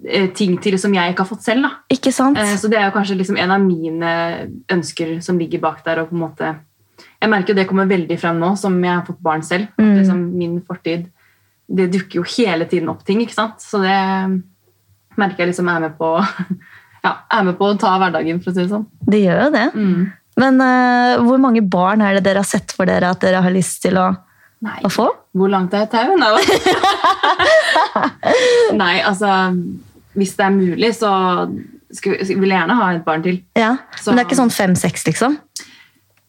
[0.05, 1.63] eh, ting til som jeg ikke har fått selv.
[1.63, 1.71] da.
[1.95, 2.37] Ikke sant?
[2.37, 4.11] Eh, Så det er jo kanskje liksom en av mine
[4.69, 6.03] ønsker som ligger bak der.
[6.03, 6.55] og på en måte
[7.21, 9.67] Jeg merker jo det kommer veldig frem nå, som jeg har fått barn selv.
[9.79, 9.95] Mm.
[9.97, 11.09] liksom min fortid
[11.67, 13.21] Det dukker jo hele tiden opp ting.
[13.21, 13.59] ikke sant?
[13.61, 14.43] Så det
[15.17, 16.19] merker jeg liksom er med på
[17.03, 18.87] ja, er med på å ta hverdagen, for å si det sånn.
[19.09, 19.65] Det gjør jo det.
[20.39, 23.51] Men uh, hvor mange barn er det dere har sett for dere at dere har
[23.51, 24.09] lyst til å
[24.63, 24.77] Nei.
[24.83, 25.07] å få?
[25.39, 26.19] Hvor langt er tauet?
[26.19, 26.43] Nei.
[28.81, 29.29] Nei, altså
[30.17, 31.11] Hvis det er mulig, så
[31.95, 33.39] skulle, vil jeg gjerne ha et barn til.
[33.57, 33.75] Ja.
[33.99, 35.37] Så- Men det er ikke sånn fem-seks, liksom?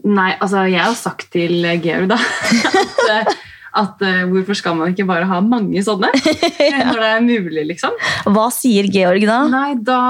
[0.05, 2.17] Nei, altså jeg har sagt til Georg da
[2.81, 3.33] at, eh,
[3.77, 6.11] at uh, hvorfor skal man ikke bare ha mange sånne
[6.91, 7.95] når det er mulig, liksom?
[8.27, 9.41] Hva sier Georg da?
[9.51, 10.01] Nei, da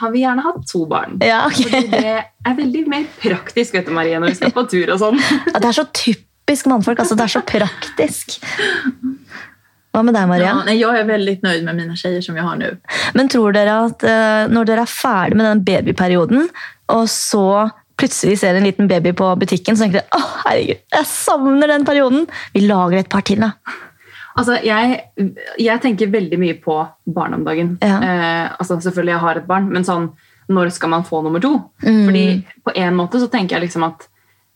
[0.00, 1.18] har vi gjerne hatt to barn.
[1.24, 1.68] Ja, okay.
[1.70, 5.02] Fordi det er veldig mer praktisk vet du, Marie, når vi skal på tur og
[5.02, 5.20] sånn.
[5.54, 6.98] Ja, det er så typisk mannfolk.
[7.02, 8.38] altså Det er så praktisk.
[9.94, 10.48] Hva med deg, Maria?
[10.50, 12.72] Ja, nej, jag är väldigt nöjd med mine jenter som jeg har nå.
[13.14, 16.48] Men tror dere at uh, når dere er ferdig med den babyperioden,
[16.90, 21.10] og så plutselig ser en liten baby på butikken, så tenker dere å herregud, jeg
[21.10, 22.28] savner den perioden.
[22.54, 23.54] Vi lager et par til, da.
[24.34, 24.98] Altså, jeg,
[25.62, 26.80] jeg tenker veldig mye på
[27.14, 27.76] barn om dagen.
[27.82, 27.98] Ja.
[28.02, 30.08] Eh, altså, selvfølgelig jeg har et barn, men sånn,
[30.50, 31.54] når skal man få nummer to?
[31.84, 32.02] Mm.
[32.08, 32.24] Fordi
[32.66, 34.08] på en måte så tenker jeg liksom at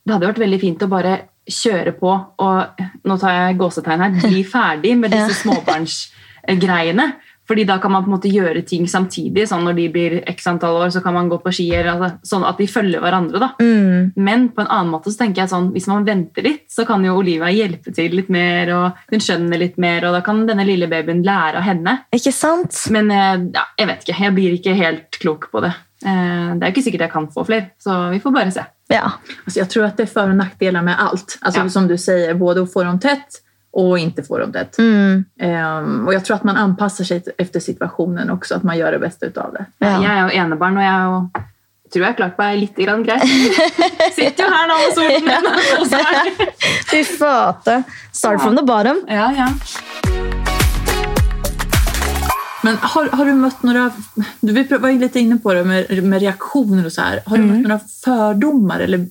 [0.05, 1.15] det hadde vært veldig fint å bare
[1.49, 7.09] kjøre på og nå tar jeg gåsetegn her, bli ferdig med disse småbarnsgreiene.
[7.49, 9.47] Fordi da kan man på en måte gjøre ting samtidig.
[9.49, 11.71] sånn Når de blir x antall år, så kan man gå på ski.
[11.75, 13.39] eller Altså, sånn at de følger hverandre.
[13.41, 13.49] da.
[13.61, 14.13] Mm.
[14.17, 17.03] Men på en annen måte så tenker jeg sånn, hvis man venter litt, så kan
[17.05, 20.67] jo Olivia hjelpe til litt mer, og hun skjønner litt mer, og da kan denne
[20.67, 21.99] lille babyen lære av henne.
[22.13, 22.77] Ikke sant?
[22.91, 25.73] Men eh, ja, jeg vet ikke, jeg blir ikke helt klok på det.
[26.05, 28.65] Eh, Det er jo ikke sikkert jeg kan få flere, så vi får bare se.
[28.91, 29.09] Ja.
[29.47, 31.39] Altså, jeg tror at det er for- og nackdeler med alt.
[31.43, 31.69] Altså, Ja.
[31.69, 33.41] som du sier, både å få dem tätt
[33.73, 34.79] och inte få dem tätt.
[34.79, 35.25] Mm.
[35.43, 38.99] Um, och jag tror att man anpassar sig efter situationen också, att man gör det
[38.99, 39.65] bästa utav det.
[39.79, 40.03] Ja.
[40.03, 41.43] Jeg er jo enebarn, og jeg och
[41.93, 43.25] tror jeg har klart meg litt grann greit.
[44.17, 45.87] Sitter jo her nå med solen og
[46.91, 47.83] Fy flate.
[48.13, 49.01] Start from the bottom.
[49.09, 49.49] Ja, ja.
[52.63, 53.91] Men har, har du mött några,
[54.41, 57.21] du var ju lite inne på det med, med reaktioner och så här.
[57.27, 59.07] Har du mött några fördomar eller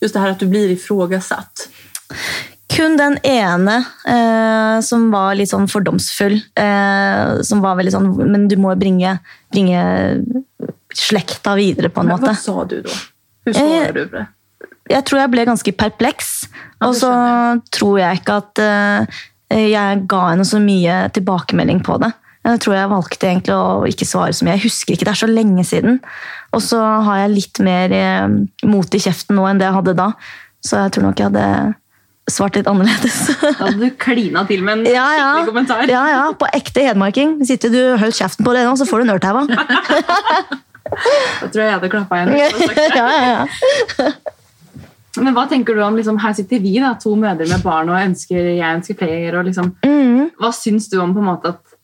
[0.00, 1.68] just det här att du blir ifrågasatt?
[2.68, 6.36] Kun den ene eh, som var litt sånn fordomsfull.
[6.58, 9.14] Eh, som var veldig sånn Men du må bringe,
[9.54, 9.80] bringe
[10.94, 12.32] slekta videre, på en Men måte.
[12.34, 12.98] Hva sa du da?
[13.48, 14.20] Hvordan Eh, du ble?
[14.20, 14.26] det?
[14.88, 16.30] Jeg tror jeg ble ganske perpleks.
[16.80, 17.10] Ja, Og så
[17.74, 19.18] tror jeg ikke at eh,
[19.72, 22.12] jeg ga henne så mye tilbakemelding på det.
[22.48, 24.56] Jeg tror jeg valgte egentlig å ikke svare så mye.
[24.56, 25.98] Jeg husker ikke, det er så lenge siden.
[26.56, 28.28] Og så har jeg litt mer eh,
[28.68, 30.10] mot i kjeften nå enn det jeg hadde da.
[30.64, 31.74] Så jeg tror nok jeg hadde
[32.32, 33.18] svart litt annerledes.
[33.40, 35.28] Da hadde du klina til med en ja, ja.
[35.34, 35.84] skikkelig kommentar.
[35.90, 37.36] ja, ja, på ekte hedmarking.
[37.48, 39.44] Sitter du og holder kjeften på det nå, så får du nørtaua.
[40.88, 42.34] Da tror jeg jeg hadde klappa igjen.
[42.98, 44.12] ja, ja, ja.
[45.18, 47.98] Men hva tenker du om liksom, Her sitter vi, da, to mødre med barn, og
[48.00, 49.34] ønsker, jeg ønsker flere.
[49.40, 50.30] Og liksom, Mm.
[50.38, 51.74] hva syns du om på en måte at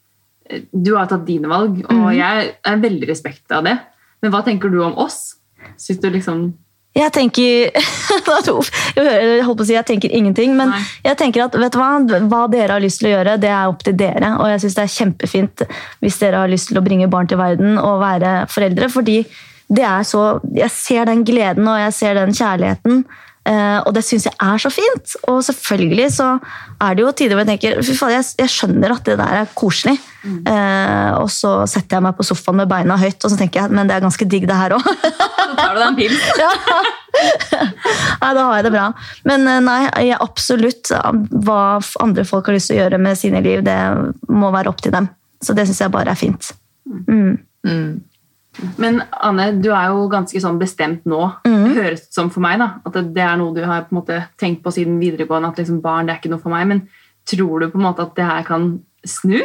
[0.50, 3.76] eh, du har tatt dine valg, og jeg er veldig respekt av det.
[4.22, 5.34] Men hva tenker du om oss?
[5.80, 6.46] Syns du liksom
[6.94, 7.42] Jeg tenker
[7.74, 10.82] jeg, holdt på å si jeg tenker ingenting, men Nei.
[11.08, 13.72] jeg tenker at vet du hva, hva dere har lyst til å gjøre, det er
[13.72, 14.36] opp til dere.
[14.38, 15.66] Og jeg syns det er kjempefint
[16.04, 18.90] hvis dere har lyst til å bringe barn til verden og være foreldre.
[18.92, 19.24] fordi
[19.74, 23.04] det er så, Jeg ser den gleden og jeg ser den kjærligheten.
[23.50, 25.14] Eh, og det syns jeg er så fint.
[25.30, 26.28] Og selvfølgelig så
[26.82, 29.40] er det jo tider hvor jeg tenker fy faen, jeg, jeg skjønner at det der
[29.42, 29.96] er koselig.
[30.24, 33.74] Eh, og så setter jeg meg på sofaen med beina høyt og så tenker jeg
[33.76, 34.86] men det er ganske digg, det her òg.
[35.44, 36.22] Så tar du deg en pils.
[38.22, 38.86] Nei, da har jeg det bra.
[39.28, 40.90] Men eh, nei, jeg absolutt
[41.46, 41.60] hva
[42.02, 43.76] andre folk har lyst til å gjøre med sine liv, det
[44.32, 45.06] må være opp til dem.
[45.44, 46.50] Så det syns jeg bare er fint.
[46.88, 47.36] Mm.
[47.66, 47.92] Mm.
[48.78, 51.20] Men Anne, du er jo ganske sånn bestemt nå.
[51.46, 51.64] mm.
[51.74, 53.92] Det høres ut som for meg da, at det- det er noe du har på
[53.96, 56.66] en måte tenkt på siden videregående, at liksom barn det er ikke noe for meg.
[56.70, 56.88] Men
[57.26, 59.40] tror du på en måte at det her kan snu?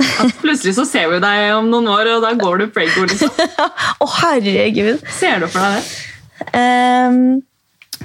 [0.00, 3.30] At plutselig så ser vi deg om noen år, og da går du prego, liksom.
[4.02, 5.04] Å, herregud!
[5.12, 5.84] Ser du for deg det?
[6.58, 7.42] Um,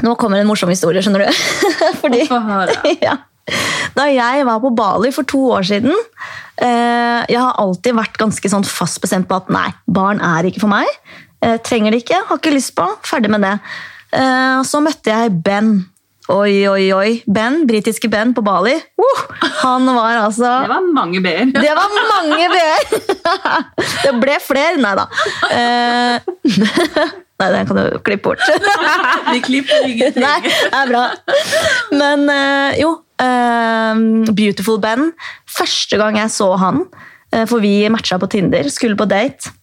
[0.06, 1.32] nå kommer en morsom historie, skjønner du.
[2.04, 2.76] Fordi Få höra.
[3.02, 3.16] ja.
[3.98, 8.52] Da jeg var på Bali for to år siden eh, Jeg har alltid vært ganske
[8.52, 10.90] sånn fast bestemt på at nei, barn er ikke for meg.
[11.42, 12.86] Eh, trenger det ikke, har ikke lyst på.
[13.08, 13.56] Ferdig med det.
[14.16, 15.80] Eh, så møtte jeg Ben.
[16.30, 17.14] Oi, oi, oi.
[17.26, 18.76] Ben, Britiske Ben på Bali.
[19.02, 19.22] Uh,
[19.64, 21.50] han var altså Det var mange b-er.
[21.56, 22.84] det var mange b-er!
[24.04, 24.78] Det ble flere.
[24.78, 25.08] Nei da.
[27.40, 28.46] Nei, den kan du klippe bort.
[29.32, 30.22] Vi klipper ingenting.
[30.22, 31.04] Nei, det er bra.
[31.98, 32.28] Men
[32.78, 35.12] jo, eh, Beautiful Ben.
[35.50, 36.84] Første gang jeg så han,
[37.34, 39.54] eh, for vi matcha på Tinder, skulle på date.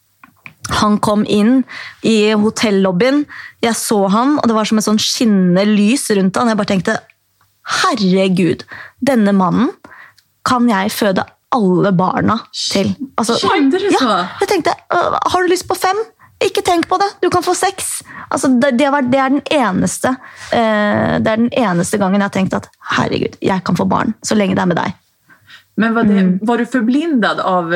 [0.80, 1.60] Han kom inn
[2.02, 3.24] i hotellobbyen.
[3.62, 6.50] Jeg så han, og det var som et sånn skinnende lys rundt han.
[6.50, 6.98] Jeg bare tenkte
[7.82, 8.64] herregud,
[9.02, 9.70] denne mannen
[10.46, 12.92] kan jeg føde alle barna til.
[13.18, 13.56] Altså, ja,
[14.42, 15.98] jeg tenkte, «Øh, har du lyst på fem?
[16.44, 17.08] Ikke tenk på det.
[17.22, 18.02] Du kan få sex.
[18.28, 20.10] Altså, det, det, var, det, er den eneste
[20.52, 24.12] eh, Det er den eneste gangen jeg har tenkt at herregud, jeg kan få barn
[24.26, 24.98] så lenge det er med deg.
[25.76, 27.72] Men var, det, var du forblindet av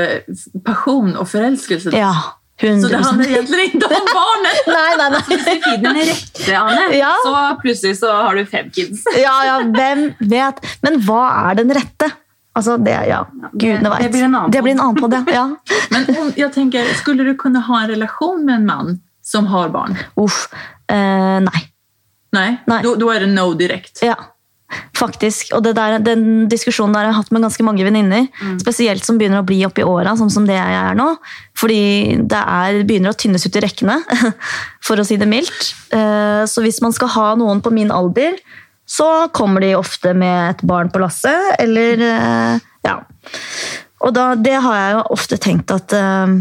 [0.64, 1.92] pasjon og forelskelse?
[1.96, 2.14] Ja.
[2.60, 2.80] 100%.
[2.82, 4.58] Så det handler egentlig ikke om barnet?
[4.74, 5.20] nei, nei, nei.
[5.28, 5.44] Hvis
[5.80, 7.12] du er rette, Anne, Ja.
[7.24, 9.04] så plutselig så har du fem kids.
[9.16, 10.60] Ja, ja, hvem vet?
[10.84, 12.10] Men hva er den rette?
[12.58, 13.20] Altså, det, ja,
[13.52, 15.44] gudene det blir en annen Det blir en annen podd, ja.
[15.94, 19.70] Men om, jeg tenker, skulle du kunne ha en relasjon med en mann som har
[19.70, 19.94] barn?
[20.18, 20.48] Uff.
[20.90, 21.62] Eh, nei.
[22.34, 22.50] Nei?
[22.66, 22.82] Nei.
[22.82, 24.02] Da, da er det no direkt.
[24.06, 24.16] Ja,
[24.98, 25.52] faktisk.
[25.56, 28.26] Og det der, den diskusjonen der har jeg hatt med ganske mange venninner.
[28.62, 31.08] Spesielt som begynner å bli oppi åra, sånn som det jeg er nå.
[31.58, 31.80] Fordi
[32.30, 33.98] det er, begynner å tynnes ut i rekkene,
[34.86, 35.72] for å si det mildt.
[35.94, 38.38] Eh, Så hvis man skal ha noen på min alder,
[38.90, 42.96] så kommer de ofte med et barn på lasset, eller eh, Ja.
[44.00, 46.32] Og da, det har jeg jo ofte tenkt at eh,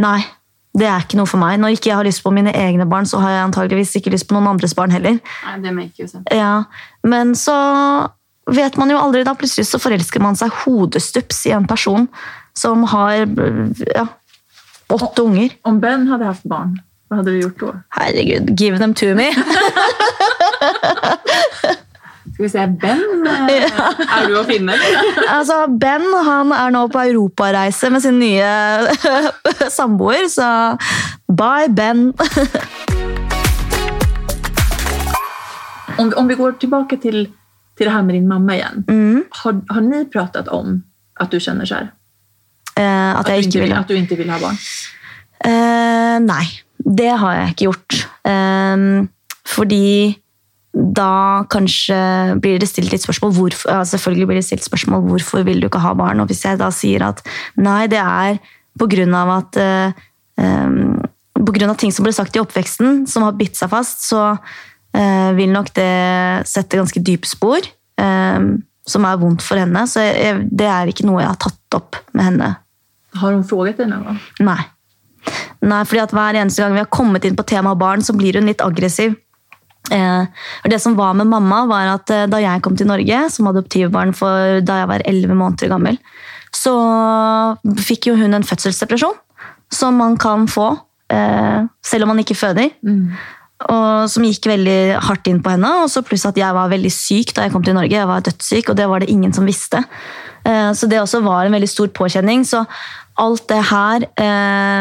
[0.00, 0.18] Nei,
[0.76, 1.58] det er ikke noe for meg.
[1.60, 4.28] Når ikke jeg har lyst på mine egne barn, så har jeg antageligvis ikke lyst
[4.28, 5.18] på noen andres barn heller.
[5.44, 6.24] Nei, det make you sense.
[6.32, 6.64] Ja,
[7.04, 7.56] Men så
[8.50, 9.24] vet man jo aldri.
[9.26, 12.08] da Plutselig så forelsker man seg hodestups i en person
[12.56, 13.26] som har
[13.94, 14.06] ja,
[14.90, 15.52] åtte unger.
[15.68, 17.74] Om Ben hadde hatt barn, hva hadde du gjort da?
[18.00, 19.30] Herregud, give them to me!
[22.30, 23.64] Skal vi se, Ben, eh,
[24.16, 24.76] er du å finne?
[25.36, 28.50] altså, Ben han er nå på europareise med sin nye
[29.78, 30.48] samboer, så
[31.28, 32.12] bye, Ben.
[35.98, 37.26] Om, om vi går tilbake til,
[37.76, 38.84] til det her med din mamma igjen.
[38.88, 39.24] Mm.
[39.42, 40.78] Har, har ni pratet om
[41.20, 41.90] at du kjenner seg?
[42.76, 44.56] Eh, at At, jeg ikke vil at du ikke vil ha barn?
[45.44, 46.46] Eh, nei,
[46.78, 48.00] det har jeg ikke gjort.
[48.28, 48.76] Eh,
[49.50, 49.86] fordi
[50.72, 51.96] da kanskje
[52.42, 55.66] blir det stilt litt spørsmål hvorfor, ja, selvfølgelig blir det stilt spørsmål hvorfor vil du
[55.66, 56.22] ikke ha barn.
[56.22, 57.22] Og hvis jeg da sier at
[57.58, 58.38] nei, det er
[58.78, 60.00] på grunn av at eh,
[60.38, 60.80] eh,
[61.40, 64.22] på grunn av ting som ble sagt i oppveksten, som har bitt seg fast, så
[64.94, 65.92] eh, vil nok det
[66.48, 67.66] sette ganske dype spor.
[68.00, 68.50] eh,
[68.90, 69.84] som er vondt for henne.
[69.90, 72.52] Så jeg, det er ikke noe jeg har tatt opp med henne
[73.20, 74.20] Har hun spurt deg gang?
[74.42, 74.60] Nei.
[75.60, 78.38] Nei, fordi at Hver eneste gang vi har kommet inn på temaet barn, så blir
[78.38, 79.16] hun litt aggressiv.
[79.88, 80.24] Eh,
[80.70, 84.12] det som var med mamma, var at eh, da jeg kom til Norge som adoptivbarn
[84.16, 85.98] for da jeg var 11 måneder gammel,
[86.54, 86.74] så
[87.80, 89.16] fikk jo hun en fødselsdepresjon
[89.72, 90.72] som man kan få
[91.14, 92.72] eh, selv om man ikke føder.
[93.70, 95.68] Og som gikk veldig hardt inn på henne.
[95.84, 97.92] Og så pluss at jeg var veldig syk da jeg kom til Norge.
[97.92, 99.82] Jeg var dødssyk, og det var det ingen som visste.
[100.48, 102.46] Så det også var en veldig stor påkjenning.
[102.48, 102.62] Så
[103.20, 104.06] alt det her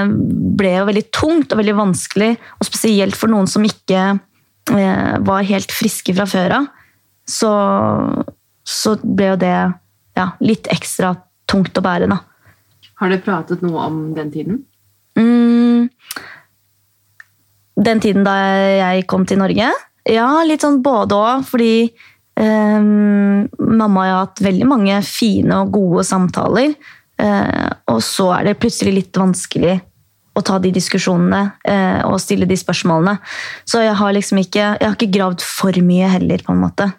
[0.08, 4.06] ble jo veldig tungt og veldig vanskelig, og spesielt for noen som ikke
[4.70, 6.68] var helt friske fra før av.
[7.30, 7.50] Så,
[8.66, 9.54] så ble jo det
[10.18, 11.14] ja, litt ekstra
[11.50, 12.20] tungt å bære, da.
[13.00, 14.64] Har dere pratet noe om den tiden?
[15.20, 15.88] Mm,
[17.80, 18.36] den tiden da
[18.76, 19.72] jeg kom til Norge?
[20.10, 26.06] Ja, litt sånn både òg, fordi eh, mamma har hatt veldig mange fine og gode
[26.08, 26.76] samtaler.
[27.20, 29.78] Eh, og så er det plutselig litt vanskelig
[30.40, 33.18] å ta de diskusjonene eh, og stille de spørsmålene.
[33.68, 36.90] Så jeg har liksom ikke, jeg har ikke gravd for mye heller, på en måte.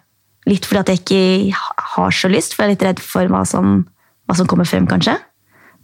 [0.49, 1.63] Litt fordi at jeg ikke
[1.95, 3.83] har så lyst, for jeg er litt redd for hva som,
[4.29, 5.17] hva som kommer frem, kanskje.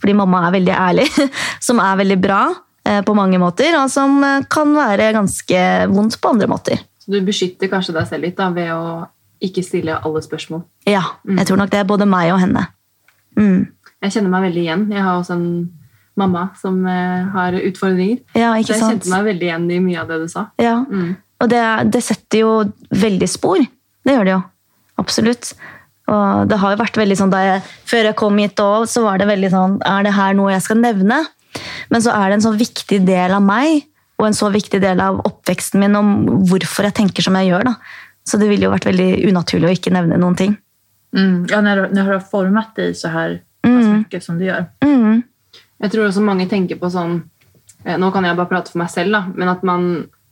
[0.01, 1.07] Fordi mamma er veldig ærlig,
[1.67, 2.41] som er veldig bra
[2.87, 6.81] eh, på mange måter, og som eh, kan være ganske vondt på andre måter.
[7.01, 9.05] Så du beskytter kanskje deg selv litt da, ved å
[9.43, 10.63] ikke stille alle spørsmål.
[10.89, 12.65] Ja, jeg tror nok det er både meg og henne.
[13.37, 13.67] Mm.
[14.01, 14.85] Jeg kjenner meg veldig igjen.
[14.93, 15.49] Jeg har også en
[16.17, 18.19] mamma som eh, har utfordringer.
[18.33, 18.91] Ja, Så jeg sant?
[18.97, 20.47] kjente meg veldig igjen i mye av det du sa.
[20.61, 20.75] Ja.
[20.89, 21.15] Mm.
[21.43, 22.51] Og det, det setter jo
[22.97, 23.61] veldig spor.
[24.05, 24.43] Det gjør det jo.
[24.97, 25.51] Absolutt.
[26.07, 29.19] Og det har jo vært veldig sånn jeg, Før jeg kom hit, da, så var
[29.19, 31.17] det veldig sånn Er det her noe jeg skal nevne?
[31.91, 33.81] Men så er det en så viktig del av meg,
[34.17, 36.13] og en så viktig del av oppveksten min om
[36.47, 37.67] hvorfor jeg tenker som jeg gjør.
[37.67, 37.75] da.
[38.27, 40.55] Så det ville jo vært veldig unaturlig å ikke nevne noen ting.
[41.15, 41.47] Mm.
[41.49, 43.97] Ja, når, när du har format deg så her Mm.
[43.99, 44.67] mycket som du gjør.
[44.85, 45.23] Mm.
[45.83, 47.19] Jeg tror også mange tenker på sånn
[47.85, 49.87] eh, Nå kan jeg bare prate for meg selv, da, men at man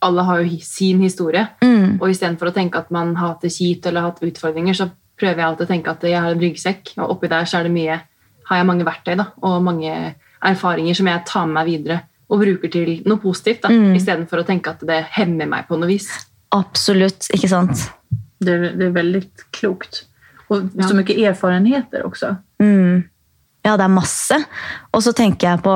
[0.05, 1.47] alle har jo sin historie.
[1.63, 1.97] Mm.
[2.01, 5.39] Og istedenfor å tenke at man har hatt det kjipt eller hatt utfordringer, så prøver
[5.41, 7.73] jeg alltid å tenke at jeg har en ryggsekk, og oppi der så er det
[7.73, 7.95] mye,
[8.49, 9.93] har jeg mange verktøy da, og mange
[10.45, 13.95] erfaringer som jeg tar med meg videre og bruker til noe positivt, da, Mm.
[13.95, 16.09] istedenfor å tenke at det hemmer meg på noe vis.
[16.51, 17.89] Absolutt, ikke sant?
[18.41, 19.21] Det, det er veldig
[19.55, 20.03] klokt.
[20.49, 22.35] Og så mye erfarenheter også.
[22.61, 23.05] Mm.
[23.65, 24.37] Ja, det er masse.
[24.93, 25.73] Og så tenker jeg på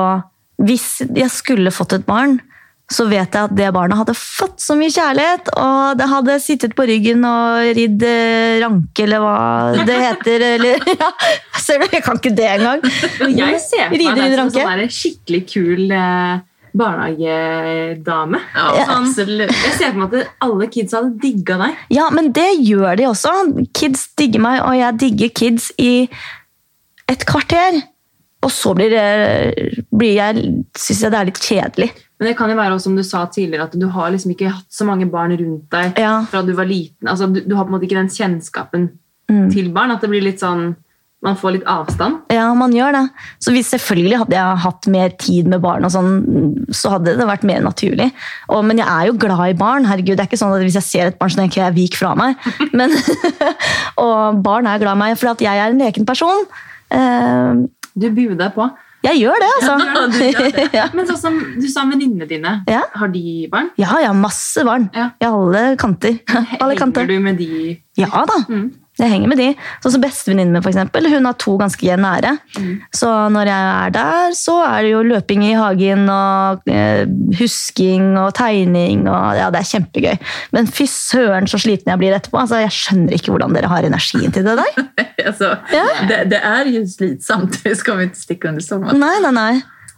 [0.60, 2.38] Hvis jeg skulle fått et barn,
[2.90, 6.74] så vet jeg at det barnet hadde fått så mye kjærlighet, og det hadde sittet
[6.76, 10.44] på ryggen og ridd eh, ranke, eller hva det heter.
[10.56, 11.10] Eller, ja,
[11.62, 12.82] ser du, jeg kan ikke det engang.
[13.30, 16.42] Jeg ser for meg deg som en sånn der skikkelig kul eh,
[16.80, 18.40] barnehagedame.
[18.54, 19.54] Ja, Sånn, absolut.
[19.54, 21.78] jeg ser for meg at alle kids hadde digga deg.
[21.94, 23.34] Ja, men det gjør de også.
[23.76, 25.92] Kids digger meg, og jeg digger kids i
[27.10, 27.80] et kvarter.
[28.40, 30.44] Og så blir, det, blir jeg,
[30.78, 31.90] synes jeg det er litt kjedelig.
[32.20, 34.48] Men det kan jo være også, som du sa tidligere, at du har liksom ikke
[34.54, 36.22] hatt så mange barn rundt deg Ja.
[36.28, 37.08] fra du var liten.
[37.08, 38.90] Altså, du, du har på en måte ikke den kjennskapen
[39.30, 39.44] Mm.
[39.52, 39.92] til barn.
[39.94, 40.72] At det blir litt sånn
[41.22, 42.22] Man får litt avstand.
[42.32, 43.02] Ja, man gjør det.
[43.44, 47.26] Så hvis selvfølgelig hadde jeg hatt mer tid med barn, og sånn, så hadde det
[47.28, 48.06] vært mer naturlig.
[48.48, 49.84] Og, men jeg er jo glad i barn.
[49.84, 51.98] herregud, det er ikke sånn at Hvis jeg ser et barn, så tenker jeg vik
[52.00, 52.40] fra meg.
[52.72, 52.96] Men,
[54.06, 56.46] og barn er glad i meg, for jeg er en leken person.
[56.90, 57.66] Eh,
[58.00, 58.66] Du buer deg på.
[59.02, 59.74] jeg gjør det, altså.
[59.80, 60.66] Ja, du gjør det.
[60.78, 60.84] ja.
[60.94, 62.82] Men sånn som du sa venninnene dine, Ja.
[62.94, 63.70] har de barn?
[63.80, 64.88] ja, jeg har masse barn.
[64.94, 66.18] I alle kanter.
[66.60, 67.02] Alle kanter.
[67.06, 68.38] Henger du med de Ja da.
[68.48, 68.70] Mm.
[69.00, 69.46] Jeg henger med de.
[69.82, 72.34] Sånn som Bestevenninnen min for eksempel, hun har to ganske nære.
[72.58, 72.72] Mm.
[72.96, 77.06] Så når jeg er der, så er det jo løping i hagen og eh,
[77.40, 79.06] husking og tegning.
[79.08, 80.18] og ja, Det er kjempegøy.
[80.52, 82.42] Men fy søren så sliten jeg blir etterpå.
[82.42, 84.84] altså Jeg skjønner ikke hvordan dere har energien til det der.
[85.32, 85.86] altså, Ja.
[86.08, 87.60] det, det er jo slitsomt.
[87.64, 89.00] Vi skal vi ikke sticka under sommaren.
[89.00, 89.52] Nei, nei, nei.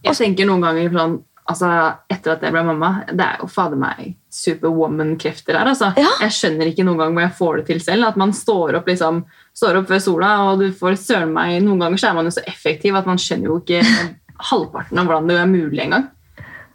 [0.06, 1.18] Jeg tenker noen ganger sånn
[1.50, 1.68] altså,
[2.10, 5.68] Etter at jeg ble mamma Det er jo fader meg superwoman-krefter her.
[5.74, 5.90] Altså.
[6.00, 6.08] Ja.
[6.24, 8.08] Jeg skjønner ikke noen gang hvor jeg får det til selv.
[8.08, 9.22] At man står opp, liksom,
[9.56, 12.34] står opp ved sola, og du får søren meg Noen ganger så er man jo
[12.38, 13.82] så effektiv at man skjønner jo ikke
[14.50, 16.08] halvparten av hvordan det er mulig engang.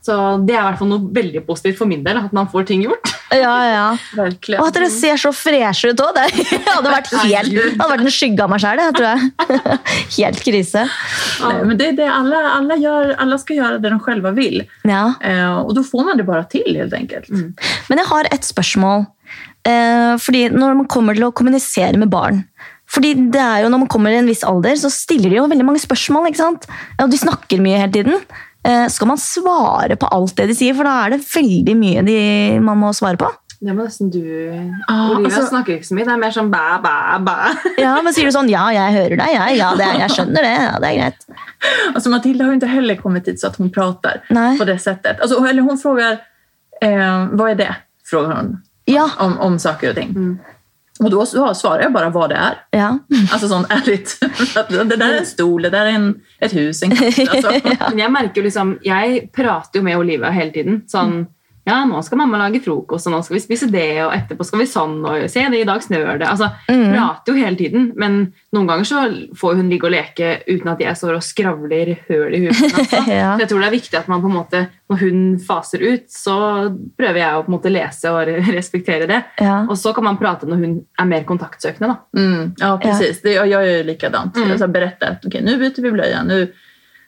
[0.06, 0.16] Så
[0.46, 2.86] det er i hvert fall noe veldig positivt for min del, at man får ting
[2.86, 3.17] gjort.
[3.34, 3.88] Ja, ja.
[4.16, 4.62] Verkligen.
[4.62, 6.20] Og at dere ser så freshe ut òg.
[6.38, 9.58] Det hadde vært helt, det hadde vært en skygge av meg sjøl, tror jeg.
[10.18, 10.84] Helt krise.
[11.42, 14.62] Ja, men det er det alle, alle, gör, alle, skal gjøre det de selv vil,
[14.88, 15.04] Ja.
[15.22, 17.30] Eh, och då får man det bare til, helt enkelt.
[17.90, 19.06] Men jeg har et spørsmål.
[19.68, 22.46] Eh, fordi når man kommer til å kommunisere med barn
[22.88, 25.48] fordi det er jo Når man kommer i en viss alder, så stiller de jo
[25.52, 26.30] veldig mange spørsmål.
[26.30, 26.68] ikke sant?
[27.04, 28.22] Og de snakker mye hele tiden.
[28.68, 30.76] Eh, skal man svare på alt det de sier?
[30.76, 32.18] For da er det veldig mye de,
[32.64, 33.30] man må svare på.
[33.58, 34.20] Det må nesten du
[34.88, 36.06] Ah, Olivia altså- snakker ikke så mye.
[36.06, 37.38] Det er mer sånn bæ, bæ, bæ.
[37.86, 40.54] Ja, Men sier du sånn 'ja, jeg hører deg', ja, ja, det, jeg skjønner det,
[40.62, 41.26] ja, det er greit.
[41.96, 44.58] Altså, Matilda har jo ikke heller kommet dit så at hun prater Nei.
[44.60, 45.18] på det settet.
[45.20, 46.20] Altså, eller hun spør
[46.82, 47.76] eh, 'hva er det?
[48.06, 50.14] Frågar hun Ja, om, om saker og ting.
[50.14, 50.40] Mm.
[51.00, 52.56] Och då så svarar jag bara vad det är.
[52.72, 53.00] ja.
[53.32, 54.08] Alltså sånn ærlig.
[54.90, 56.08] Det der er en stol, det der er en,
[56.42, 57.20] et hus, en katt.
[57.30, 57.52] Alltså.
[57.90, 60.82] Men jeg merker jo liksom, jeg prater jo med Olivia hele tiden.
[60.90, 61.28] Sånn,
[61.68, 64.60] ja, nå skal mamma lage frokost, og nå skal vi spise det, og etterpå skal
[64.62, 66.28] vi sånn, og se det, i dag snør det.
[66.32, 66.94] Altså, Mm.
[66.96, 69.02] prater jo hele tiden, men noen ganger så
[69.36, 72.62] får hun ligge og leke uten at jeg står og skravler høl i huet.
[72.78, 73.04] Altså.
[73.12, 73.38] Ja.
[73.38, 76.36] Jeg tror det er viktig at man på en måte, når hun faser ut, så
[76.98, 79.24] prøver jeg å på en måte lese og respektere det.
[79.42, 79.66] ja.
[79.68, 81.88] Og så kan man prate når hun er mer kontaktsøkende.
[81.88, 81.98] da.
[82.20, 83.20] Mm, ja, precis.
[83.24, 83.44] Ja.
[83.44, 84.36] Jeg gjør jo likadant.
[84.38, 84.52] Mm.
[84.52, 86.48] Altså, berättar att okej, nu byter vi bløye, nu,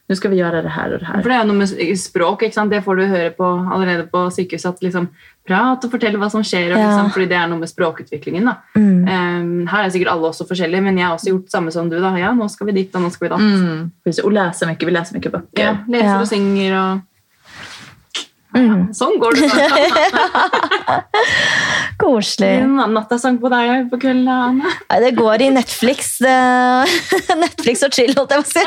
[0.10, 1.22] nu skal vi gjøre det her og det her.
[1.22, 2.72] For det er jo noe med språk, ikke sant?
[2.74, 4.65] det får du høre på allerede på sykehuset.
[4.74, 5.10] At liksom,
[5.45, 6.88] prat og fortell hva som skjer, og Ja.
[6.89, 8.45] liksom, fordi det er noe med språkutviklingen.
[8.45, 8.56] da.
[8.76, 9.08] Mm.
[9.08, 12.00] Um, her er sikkert alle også forskjellige, men jeg har også gjort samme som du.
[12.02, 12.15] da.
[12.17, 13.38] Ja, nå skal vi dit, og nå skal vi da.
[13.38, 13.91] Mm,
[14.26, 15.63] Og leser mye, mycket, vi leser mye bøker.
[15.63, 16.19] Ja, leser Ja.
[16.19, 17.02] og synger og
[18.60, 18.93] Mm.
[19.00, 19.50] Sånn går det.
[19.56, 21.02] bare.
[22.00, 22.52] Koselig.
[22.63, 24.74] En nattasang på deg på kvelden, Anne.
[24.89, 26.15] Nei, det går i Netflix.
[27.43, 28.63] Netflix og chill, holdt jeg på å si.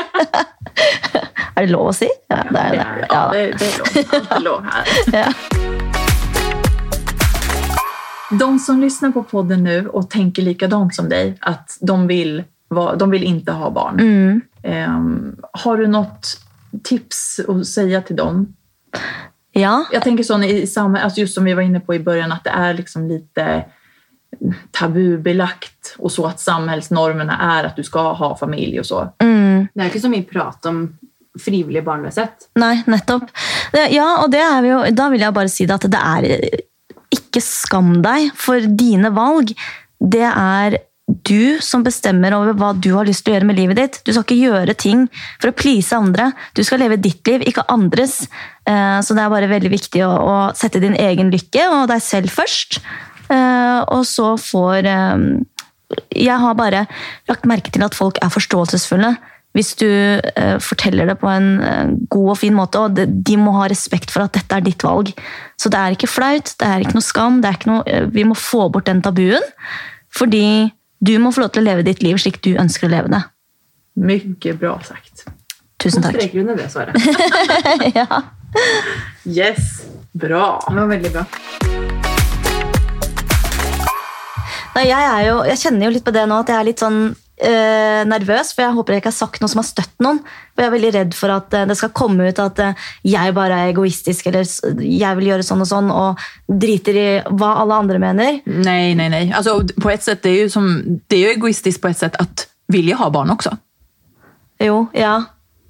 [1.53, 2.09] Er det lov å si?
[2.31, 2.77] Ja, det er det.
[2.79, 4.65] Ja, Ja, det, det er lov.
[4.73, 5.63] Alt er lov.
[8.39, 12.95] De som lyssnar på podden nu och tänker likadant som dig, att de vill, vara,
[12.95, 13.99] de vill inte ha barn.
[13.99, 14.41] Mm.
[14.63, 16.37] Ehm, har du något
[16.83, 18.55] tips att säga till dem?
[19.53, 19.85] Ja.
[19.91, 22.43] Jag tänker sån i samma, alltså just som vi var inne på i början, att
[22.43, 23.65] det är liksom lite
[24.71, 29.13] tabubelagt och så att samhällsnormerna är att du ska ha familj och så.
[29.21, 29.67] Mm.
[29.73, 30.79] Det er ikke så vi prat om
[31.39, 32.49] frivillig barnløshet.
[32.59, 33.29] Nei, nettopp.
[33.73, 36.27] Det, ja, og det vi jo, da vil jeg bare si det at det er
[37.13, 39.53] ikke skam deg for dine valg.
[39.97, 40.77] Det er
[41.27, 43.99] du som bestemmer over hva du har lyst til å gjøre med livet ditt.
[44.05, 45.05] Du skal ikke gjøre ting
[45.41, 46.31] for å please andre.
[46.57, 48.27] Du skal leve ditt liv, ikke andres.
[48.65, 52.33] Eh, Så det er bare veldig viktig å, sette din egen lykke og deg selv
[52.33, 52.79] først.
[53.29, 55.17] Eh, Og så får eh,
[56.15, 56.87] Jeg har bare
[57.29, 59.15] lagt merke til at folk er forståelsesfulle.
[59.53, 63.35] Hvis du eh, forteller det på en eh, god og fin måte, og de, de
[63.37, 65.11] må ha respekt for at dette er ditt valg.
[65.61, 68.33] Så det er ikke flaut, det er ikke noe skam, ikke noe, eh, vi må
[68.33, 69.45] få bort den tabuen.
[70.13, 70.73] Fordi
[71.03, 73.19] du må få lov til å leve ditt liv slik du ønsker å leve det.
[73.99, 75.25] Mye bra sagt.
[75.81, 76.15] Tusen takk.
[76.15, 76.21] takk.
[76.21, 76.95] streker under det svaret.
[77.99, 78.21] ja.
[79.27, 79.83] Yes,
[80.15, 80.61] bra.
[80.63, 81.25] Det var veldig bra.
[84.73, 86.81] Nei, jeg, er jo, jeg kjenner jo litt på det nå, at jeg er litt
[86.85, 87.01] sånn
[87.43, 90.21] eh, nervøs, for jeg håper jeg ikke har sagt noe som har støtt noen.
[90.53, 93.35] For jeg er veldig redd for at eh, det skal komme ut at eh, jeg
[93.37, 94.47] bare er egoistisk, eller
[94.83, 98.39] jeg vil gjøre sånn og sånn, og driter i hva alle andre mener.
[98.47, 99.23] Nei, nei, nei.
[99.35, 100.71] Altså, på et sett, det er, jo som,
[101.09, 103.53] det er jo egoistisk på et sett at vilje ha barn også.
[104.63, 105.17] Jo, ja.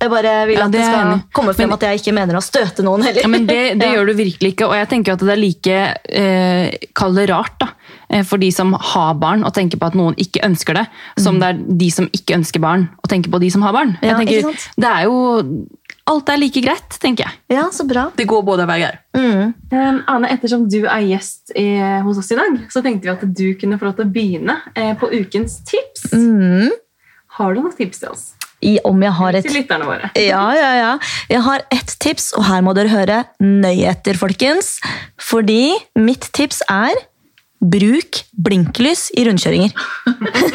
[0.04, 2.14] Jeg bare vil Ja, at det det er skal komme frem Men- at jeg ikke
[2.18, 3.22] mener å støte noen heller.
[3.24, 3.94] Ja, men det, det Ja.
[3.96, 5.78] gjør du virkelig ikke, og jeg tenker at det er like
[6.12, 7.70] eh, kall det rart da,
[8.28, 10.84] for de som har barn og tenker på at noen ikke ønsker det,
[11.18, 13.96] som det er de som ikke ønsker barn og tenker på de som har barn.
[14.02, 15.16] Jeg Ja, tenker, det er jo,
[16.14, 17.40] alt er like greit, tenker jeg.
[17.56, 18.10] Ja, så bra.
[18.16, 19.00] Det går både veier.
[19.18, 19.54] Mm.
[19.72, 21.66] Um, Ane, ettersom du er gjest i,
[22.06, 24.60] hos oss i dag, så tenkte vi at du kunne få lov til å begynne
[24.76, 26.12] eh, på ukens tips.
[26.14, 26.70] Mm.
[27.40, 28.26] Har du noen tips til oss?
[28.64, 30.08] I, om jeg har et Til lytterne våre.
[30.16, 30.92] Ja, ja, ja.
[31.28, 34.78] Jeg har ett tips, og her må dere høre nøye etter, folkens.
[35.20, 36.96] Fordi mitt tips er
[37.64, 39.72] bruk blinklys i rundkjøringer.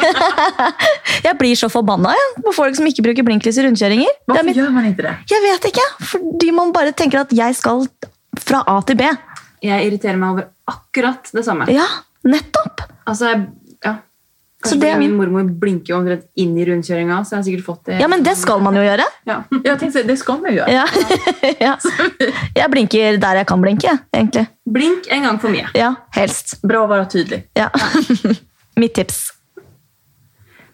[1.27, 4.19] jeg blir så forbanna ja, på folk som ikke bruker blinklys i rundkjøringer.
[4.29, 5.15] Hvorfor mitt, gjør man ikke det?
[5.33, 7.87] jeg vet ikke, fordi man bare tenker at jeg skal
[8.39, 9.09] fra A til B.
[9.65, 11.67] Jeg irriterer meg over akkurat det samme.
[11.73, 11.87] Ja,
[12.27, 12.85] nettopp.
[13.09, 13.47] Altså, jeg-
[14.59, 14.69] ja.
[14.69, 17.85] Så det- min mormor blinker jo omtrent inn i rundkjøringa, så jeg har sikkert fått
[17.85, 17.99] det.
[18.01, 19.05] Ja, men det skal man jo gjøre.
[19.25, 19.43] Ja.
[19.63, 20.69] Jag tenkte, det skal man jo gjøre.
[20.69, 20.85] Ja.
[21.67, 21.77] ja.
[22.55, 24.47] Jeg blinker der jeg kan blinke, egentlig.
[24.69, 25.69] Blink en gang for mye.
[25.75, 26.59] Ja, helst.
[26.61, 27.43] Bra å være tydelig.
[27.55, 27.69] Ja.
[28.79, 29.31] Mitt tips.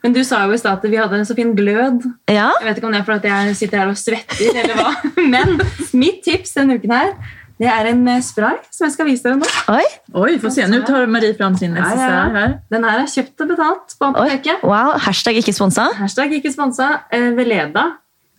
[0.05, 2.03] Men du sa jo i stad at vi hadde en så fin glød.
[2.29, 2.51] Ja.
[2.61, 4.91] Jeg vet ikke om det er fordi jeg sitter her og svetter, eller hva.
[5.33, 5.55] Men
[5.97, 7.15] mitt tips denne uken her,
[7.62, 9.47] det er en eh, spray som jeg skal vise dere nå.
[9.72, 9.86] Oi.
[10.26, 10.66] Oi får se.
[10.72, 12.26] Nå tar Marie fram sin SSR ja, ja.
[12.36, 12.58] her.
[12.74, 14.66] Den her er kjøpt og betalt på apoteket.
[14.68, 14.95] Wow.
[15.06, 15.88] Hashtag ikke sponsa.
[15.99, 16.89] Hashtag ikke sponsa.
[17.16, 17.86] Eh, Veleda.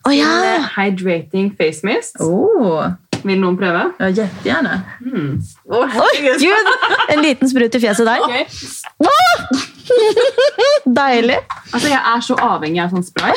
[0.07, 0.29] Å ja.
[0.53, 2.21] eh, Hydrating face mist.
[2.21, 2.85] Oh.
[3.27, 3.81] Vil noen prøve?
[3.99, 4.77] ja, jättegärna.
[5.03, 5.41] Mm.
[5.73, 6.69] Oh, Oi, gud!
[7.11, 8.21] En liten sprut i fjeset der.
[8.27, 9.12] Ok.
[10.97, 11.37] Deilig.
[11.73, 13.35] Altså, jeg er så avhengig av sånn spray.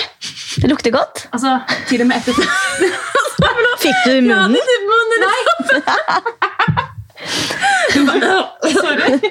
[0.60, 1.28] Det lukter godt.
[1.34, 1.60] Altså,
[1.90, 2.34] til og med etter
[3.80, 4.58] Fikk du i munnen?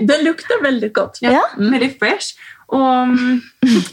[0.00, 1.18] Den luktar väldigt gott.
[1.20, 1.42] Ja, Ja.
[1.56, 2.34] Veldig fresh.
[2.68, 3.40] Og mm,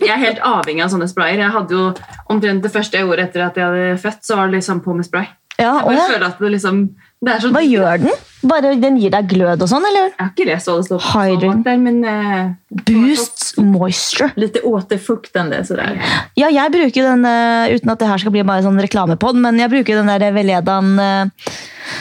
[0.01, 1.39] jeg er helt avhengig av sånne sprayer.
[1.39, 1.83] Jeg hadde jo
[2.31, 4.95] omtrent Det første jeg gjorde etter at jeg hadde født, så var det liksom på
[4.97, 5.29] med spray.
[5.55, 6.07] Ja, Jeg bare ja.
[6.11, 6.81] føler at det liksom
[7.25, 7.53] det er sånn...
[7.55, 8.11] Hva gjør den?
[8.45, 10.11] Bare Den gir deg glød og sånn, eller?
[10.11, 11.63] Jeg har ikke lest hva det står på Hydrating.
[11.65, 14.27] der, men uh, Boost moisture.
[14.37, 15.97] Lite återfuktande sådär.
[16.37, 19.57] Ja, jeg bruker den, uh, uten at det her skal bli bare sånn reklamepod, men
[19.61, 21.49] jeg bruker den der Veledan uh,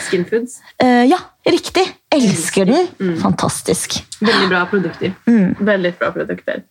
[0.08, 0.58] Skin Foods.
[0.82, 1.18] eh, Ja,
[1.48, 1.86] riktig.
[2.14, 3.16] Elsker den.
[3.22, 3.98] Fantastisk.
[4.20, 5.12] Veldig bra produkter.
[5.26, 6.62] Veldig bra produkter.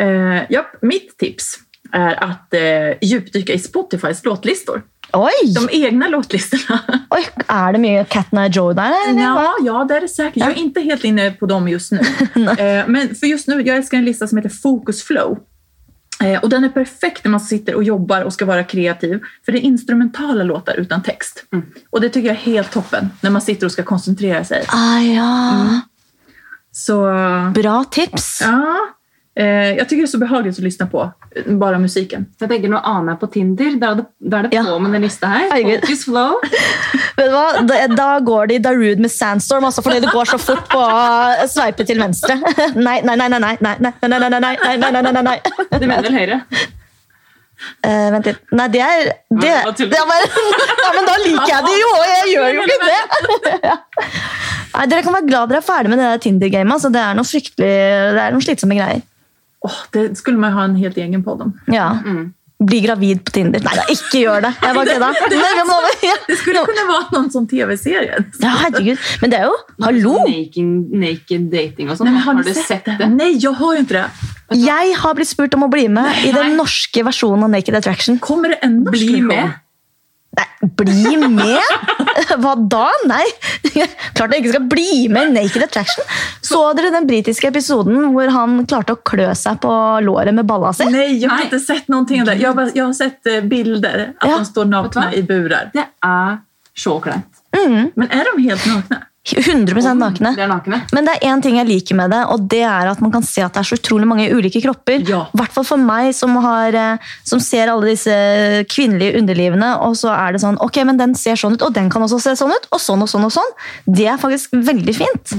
[0.00, 1.56] Uh, ja, mitt tips
[1.92, 4.82] er at uh, djupdyka i Spotifys låtlistor.
[5.12, 5.52] Oi!
[5.54, 6.78] De egna låtlistorna.
[7.10, 8.92] Oj, Er det mye Catna Joe där?
[9.08, 9.22] Eller?
[9.22, 10.36] Ja, ja, det är det säkert.
[10.36, 11.98] Jag är inte helt inne på dem just nu.
[12.34, 15.38] eh, men för just nu, jag älskar en lista som heter Focus Flow.
[16.22, 19.20] Eh, och den är perfekt när man sitter och jobbar och ska vara kreativ.
[19.44, 21.44] För det är instrumentala låtar utan text.
[21.90, 24.64] Och det tycker jag är helt toppen när man sitter och ska koncentrera sig.
[24.68, 25.80] Ah, ja.
[26.72, 27.02] Så
[27.54, 28.40] Bra tips.
[28.42, 28.76] ja,
[29.34, 30.98] jag tycker det är så behagligt att lyssna på.
[31.34, 32.26] bare Bara musiken.
[32.38, 33.76] Så jeg tenker Nå aner jeg på Tinder.
[33.80, 34.64] Da er det, da er det Ja.
[34.64, 35.48] på med den lista her.
[35.80, 36.34] Focus Flow.
[37.16, 37.46] Vet du hva?
[37.68, 40.78] Da, da går det i Darude med Sandstorm, altså, fordi det går så fort på
[40.84, 42.36] å sveipe til venstre.
[42.76, 45.38] Nei, nei, nei, nei, nei, nei, nei, nei, nei, nei, nei, nei, nei.
[45.80, 46.40] Du mener vel Høyre?
[47.86, 48.38] Uh, vent litt.
[48.58, 50.24] Nei, det er det, Ja, det er bare,
[50.82, 53.52] ja, Men da liker jeg det jo, og jeg gjør jo ikke det!
[53.68, 53.76] Ja.
[54.72, 56.72] Nei, Dere kan være glad dere er ferdig med det der Tinder-gamet.
[56.74, 57.70] Altså, det er noe fryktelig,
[58.16, 59.02] det er noen slitsomme greier.
[59.62, 61.52] Åh, det skulle man ha en helt egen på dem.
[61.70, 61.90] Ja.
[62.62, 63.62] Bli gravid på Tinder.
[63.64, 64.52] Nei da, ikke gjør det!
[64.62, 65.08] Jeg bare kødda.
[65.18, 65.38] Det,
[66.02, 68.20] det, Det skulle kunne vært noen sånn tv-serie.
[68.42, 69.00] Ja, herregud.
[69.22, 70.14] Men det er jo Hallo!
[70.28, 72.12] Naked, naked dating og sånn.
[72.22, 73.08] Har, du sett det?
[73.10, 74.30] Nei, jeg har ikke inte det.
[74.62, 78.20] Jeg har blitt spurt om å bli med i den norske versjonen av Naked Attraction.
[78.22, 79.58] Kommer det en norsk Bli med.
[80.32, 80.46] Nei,
[80.80, 81.60] bli med?
[82.40, 82.86] Hva da?
[83.10, 83.24] Nei.
[84.16, 86.06] Klart jeg ikke skal bli med i Naked Attraction.
[86.40, 89.74] Så dere den britiske episoden hvor han klarte å klø seg på
[90.06, 90.86] låret med balla si?
[90.88, 92.38] Nei, jeg har ikke inte sett någonting av det.
[92.40, 94.38] Jeg har, jeg har sett eh, bilder at Ja.
[94.40, 95.68] de står nakne i burer.
[95.76, 96.38] Det er
[96.72, 97.42] så kleint.
[97.52, 99.02] Men er de helt nakna?
[99.24, 100.32] 100 nakne.
[100.34, 100.80] Det er nakne.
[100.92, 103.22] Men det er én ting jeg liker med det, og det er at man kan
[103.22, 104.98] se at det er så utrolig mange ulike kropper.
[104.98, 105.20] I Ja.
[105.38, 108.10] hvert fall for meg, som, har, eh, som ser alle disse
[108.68, 109.78] kvinnelige underlivene.
[109.86, 112.20] Og så er det sånn Ok, men den ser sånn ut, og den kan også
[112.20, 112.66] se sånn ut.
[112.72, 113.52] Og sånn og sånn og sånn.
[113.86, 115.34] Det er faktisk veldig fint.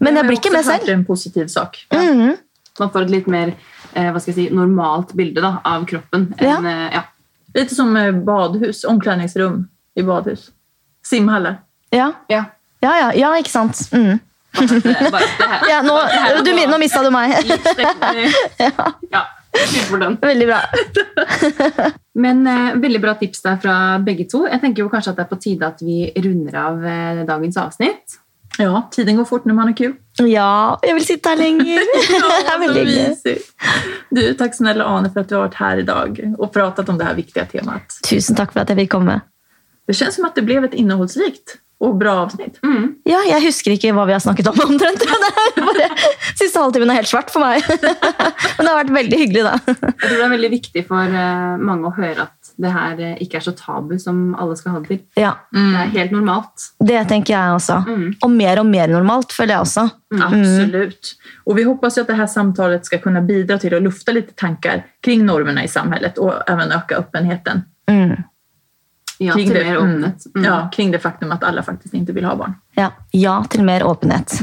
[0.00, 0.80] Men jeg blir ikke med selv.
[0.84, 1.76] Det er en positiv sak.
[1.92, 2.36] Mhm.
[2.80, 3.54] Man får et litt mer
[3.94, 6.32] eh, hva skal jeg si, normalt bilde da, av kroppen.
[6.40, 6.56] Ja.
[6.58, 7.02] enn, eh, ja.
[7.54, 10.50] Litt som badhus, omklädningsrum i badhus.
[11.04, 11.58] simhalle
[11.92, 12.12] Ja.
[12.28, 12.44] Ja.
[12.80, 13.82] Ja, ja, ja, ikke sant.
[13.92, 14.18] Mm.
[15.70, 15.96] Ja, nå,
[16.44, 17.36] du, nå mista du meg.
[19.14, 19.26] ja.
[20.20, 20.60] Veldig bra.
[22.24, 24.44] Men eh, veldig bra tips der fra begge to.
[24.48, 27.58] Jeg tenker jo kanskje at det er på tide at vi runder av eh, dagens
[27.62, 28.18] avsnitt.
[28.58, 29.94] Ja, tiden går fort når man er kul.
[30.26, 31.80] Ja, jeg vil sitte her lenger.
[32.10, 33.36] Det er veldig hyggelig.
[34.10, 36.98] Du, takk snälla Ane for at du har vært her i dag og pratet om
[36.98, 38.00] det her viktige temat.
[38.04, 39.20] Tusen takk for at jeg fikk komme.
[39.88, 42.58] Det kjennes som at det ble et innehållsrikt och bra avsnitt.
[42.62, 42.94] Mm.
[43.08, 45.00] Ja, jeg husker ikke hva vi har snakket om omtrent.
[45.00, 45.86] Det bare,
[46.36, 47.64] siste halvtimen er helt svart for meg.
[48.58, 49.54] Men det har vært veldig hyggelig, da.
[49.64, 53.14] Jeg tror det er veldig viktig for eh, mange å høre at det her eh,
[53.24, 55.00] ikke er så tabu som alle skal ha det til.
[55.16, 56.68] Ja, Det er helt normalt.
[56.84, 57.80] Det tenker jeg også.
[57.88, 58.06] Mm.
[58.20, 59.86] Og mer og mer normalt, føler jeg også.
[60.20, 61.14] Absolutt.
[61.48, 64.36] Og vi hoppas at dette det här samtalet skal kunne bidra til å lufta litt
[64.36, 67.62] tanker kring normene i samhället og også øke åpenheten.
[67.90, 68.16] Mm.
[69.20, 70.04] Ja, Kring det, mm.
[70.34, 70.44] Mm.
[70.44, 72.54] ja, kring det faktum at alle faktisk ikke vil ha barn.
[72.78, 72.90] Ja.
[73.12, 74.38] ja til mer åpenhet.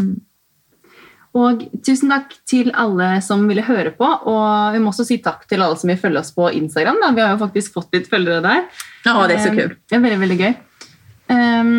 [1.38, 4.06] Og tusen takk til alle som ville høre på.
[4.06, 7.02] Og vi må også si takk til alle som vil følge oss på Instagram.
[7.04, 7.12] Da.
[7.14, 8.66] Vi har jo faktisk fått litt følgere der.
[9.06, 9.76] Ja, det er så Um, kul.
[9.90, 10.54] Det er veldig, veldig gøy.
[11.34, 11.74] Um,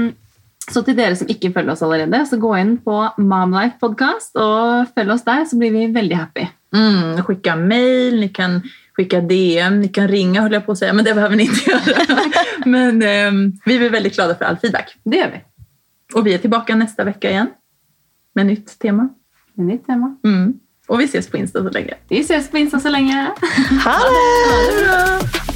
[0.69, 4.91] så til dere som ikke følger oss allerede, så gå inn på Momlife Podcast og
[4.95, 6.45] følg oss der, så blir vi veldig happy.
[6.77, 8.61] Mm, skicka mail, ni kan
[8.99, 11.71] skicka DM, ni kan ringa höll jag på att säga, men det behöver ni inte
[11.71, 12.21] göra.
[12.67, 14.97] men eh, vi blir väldigt glada för all feedback.
[15.05, 15.41] Det gjør vi.
[16.15, 17.47] Och vi är tillbaka nästa vecka igen
[18.35, 19.09] med nytt tema.
[19.55, 20.17] Med nytt tema.
[20.25, 20.55] Mm.
[20.87, 21.95] Och vi ses på Insta så länge.
[22.09, 23.35] Vi ses på Insta så det!
[23.85, 25.48] Ha det bra!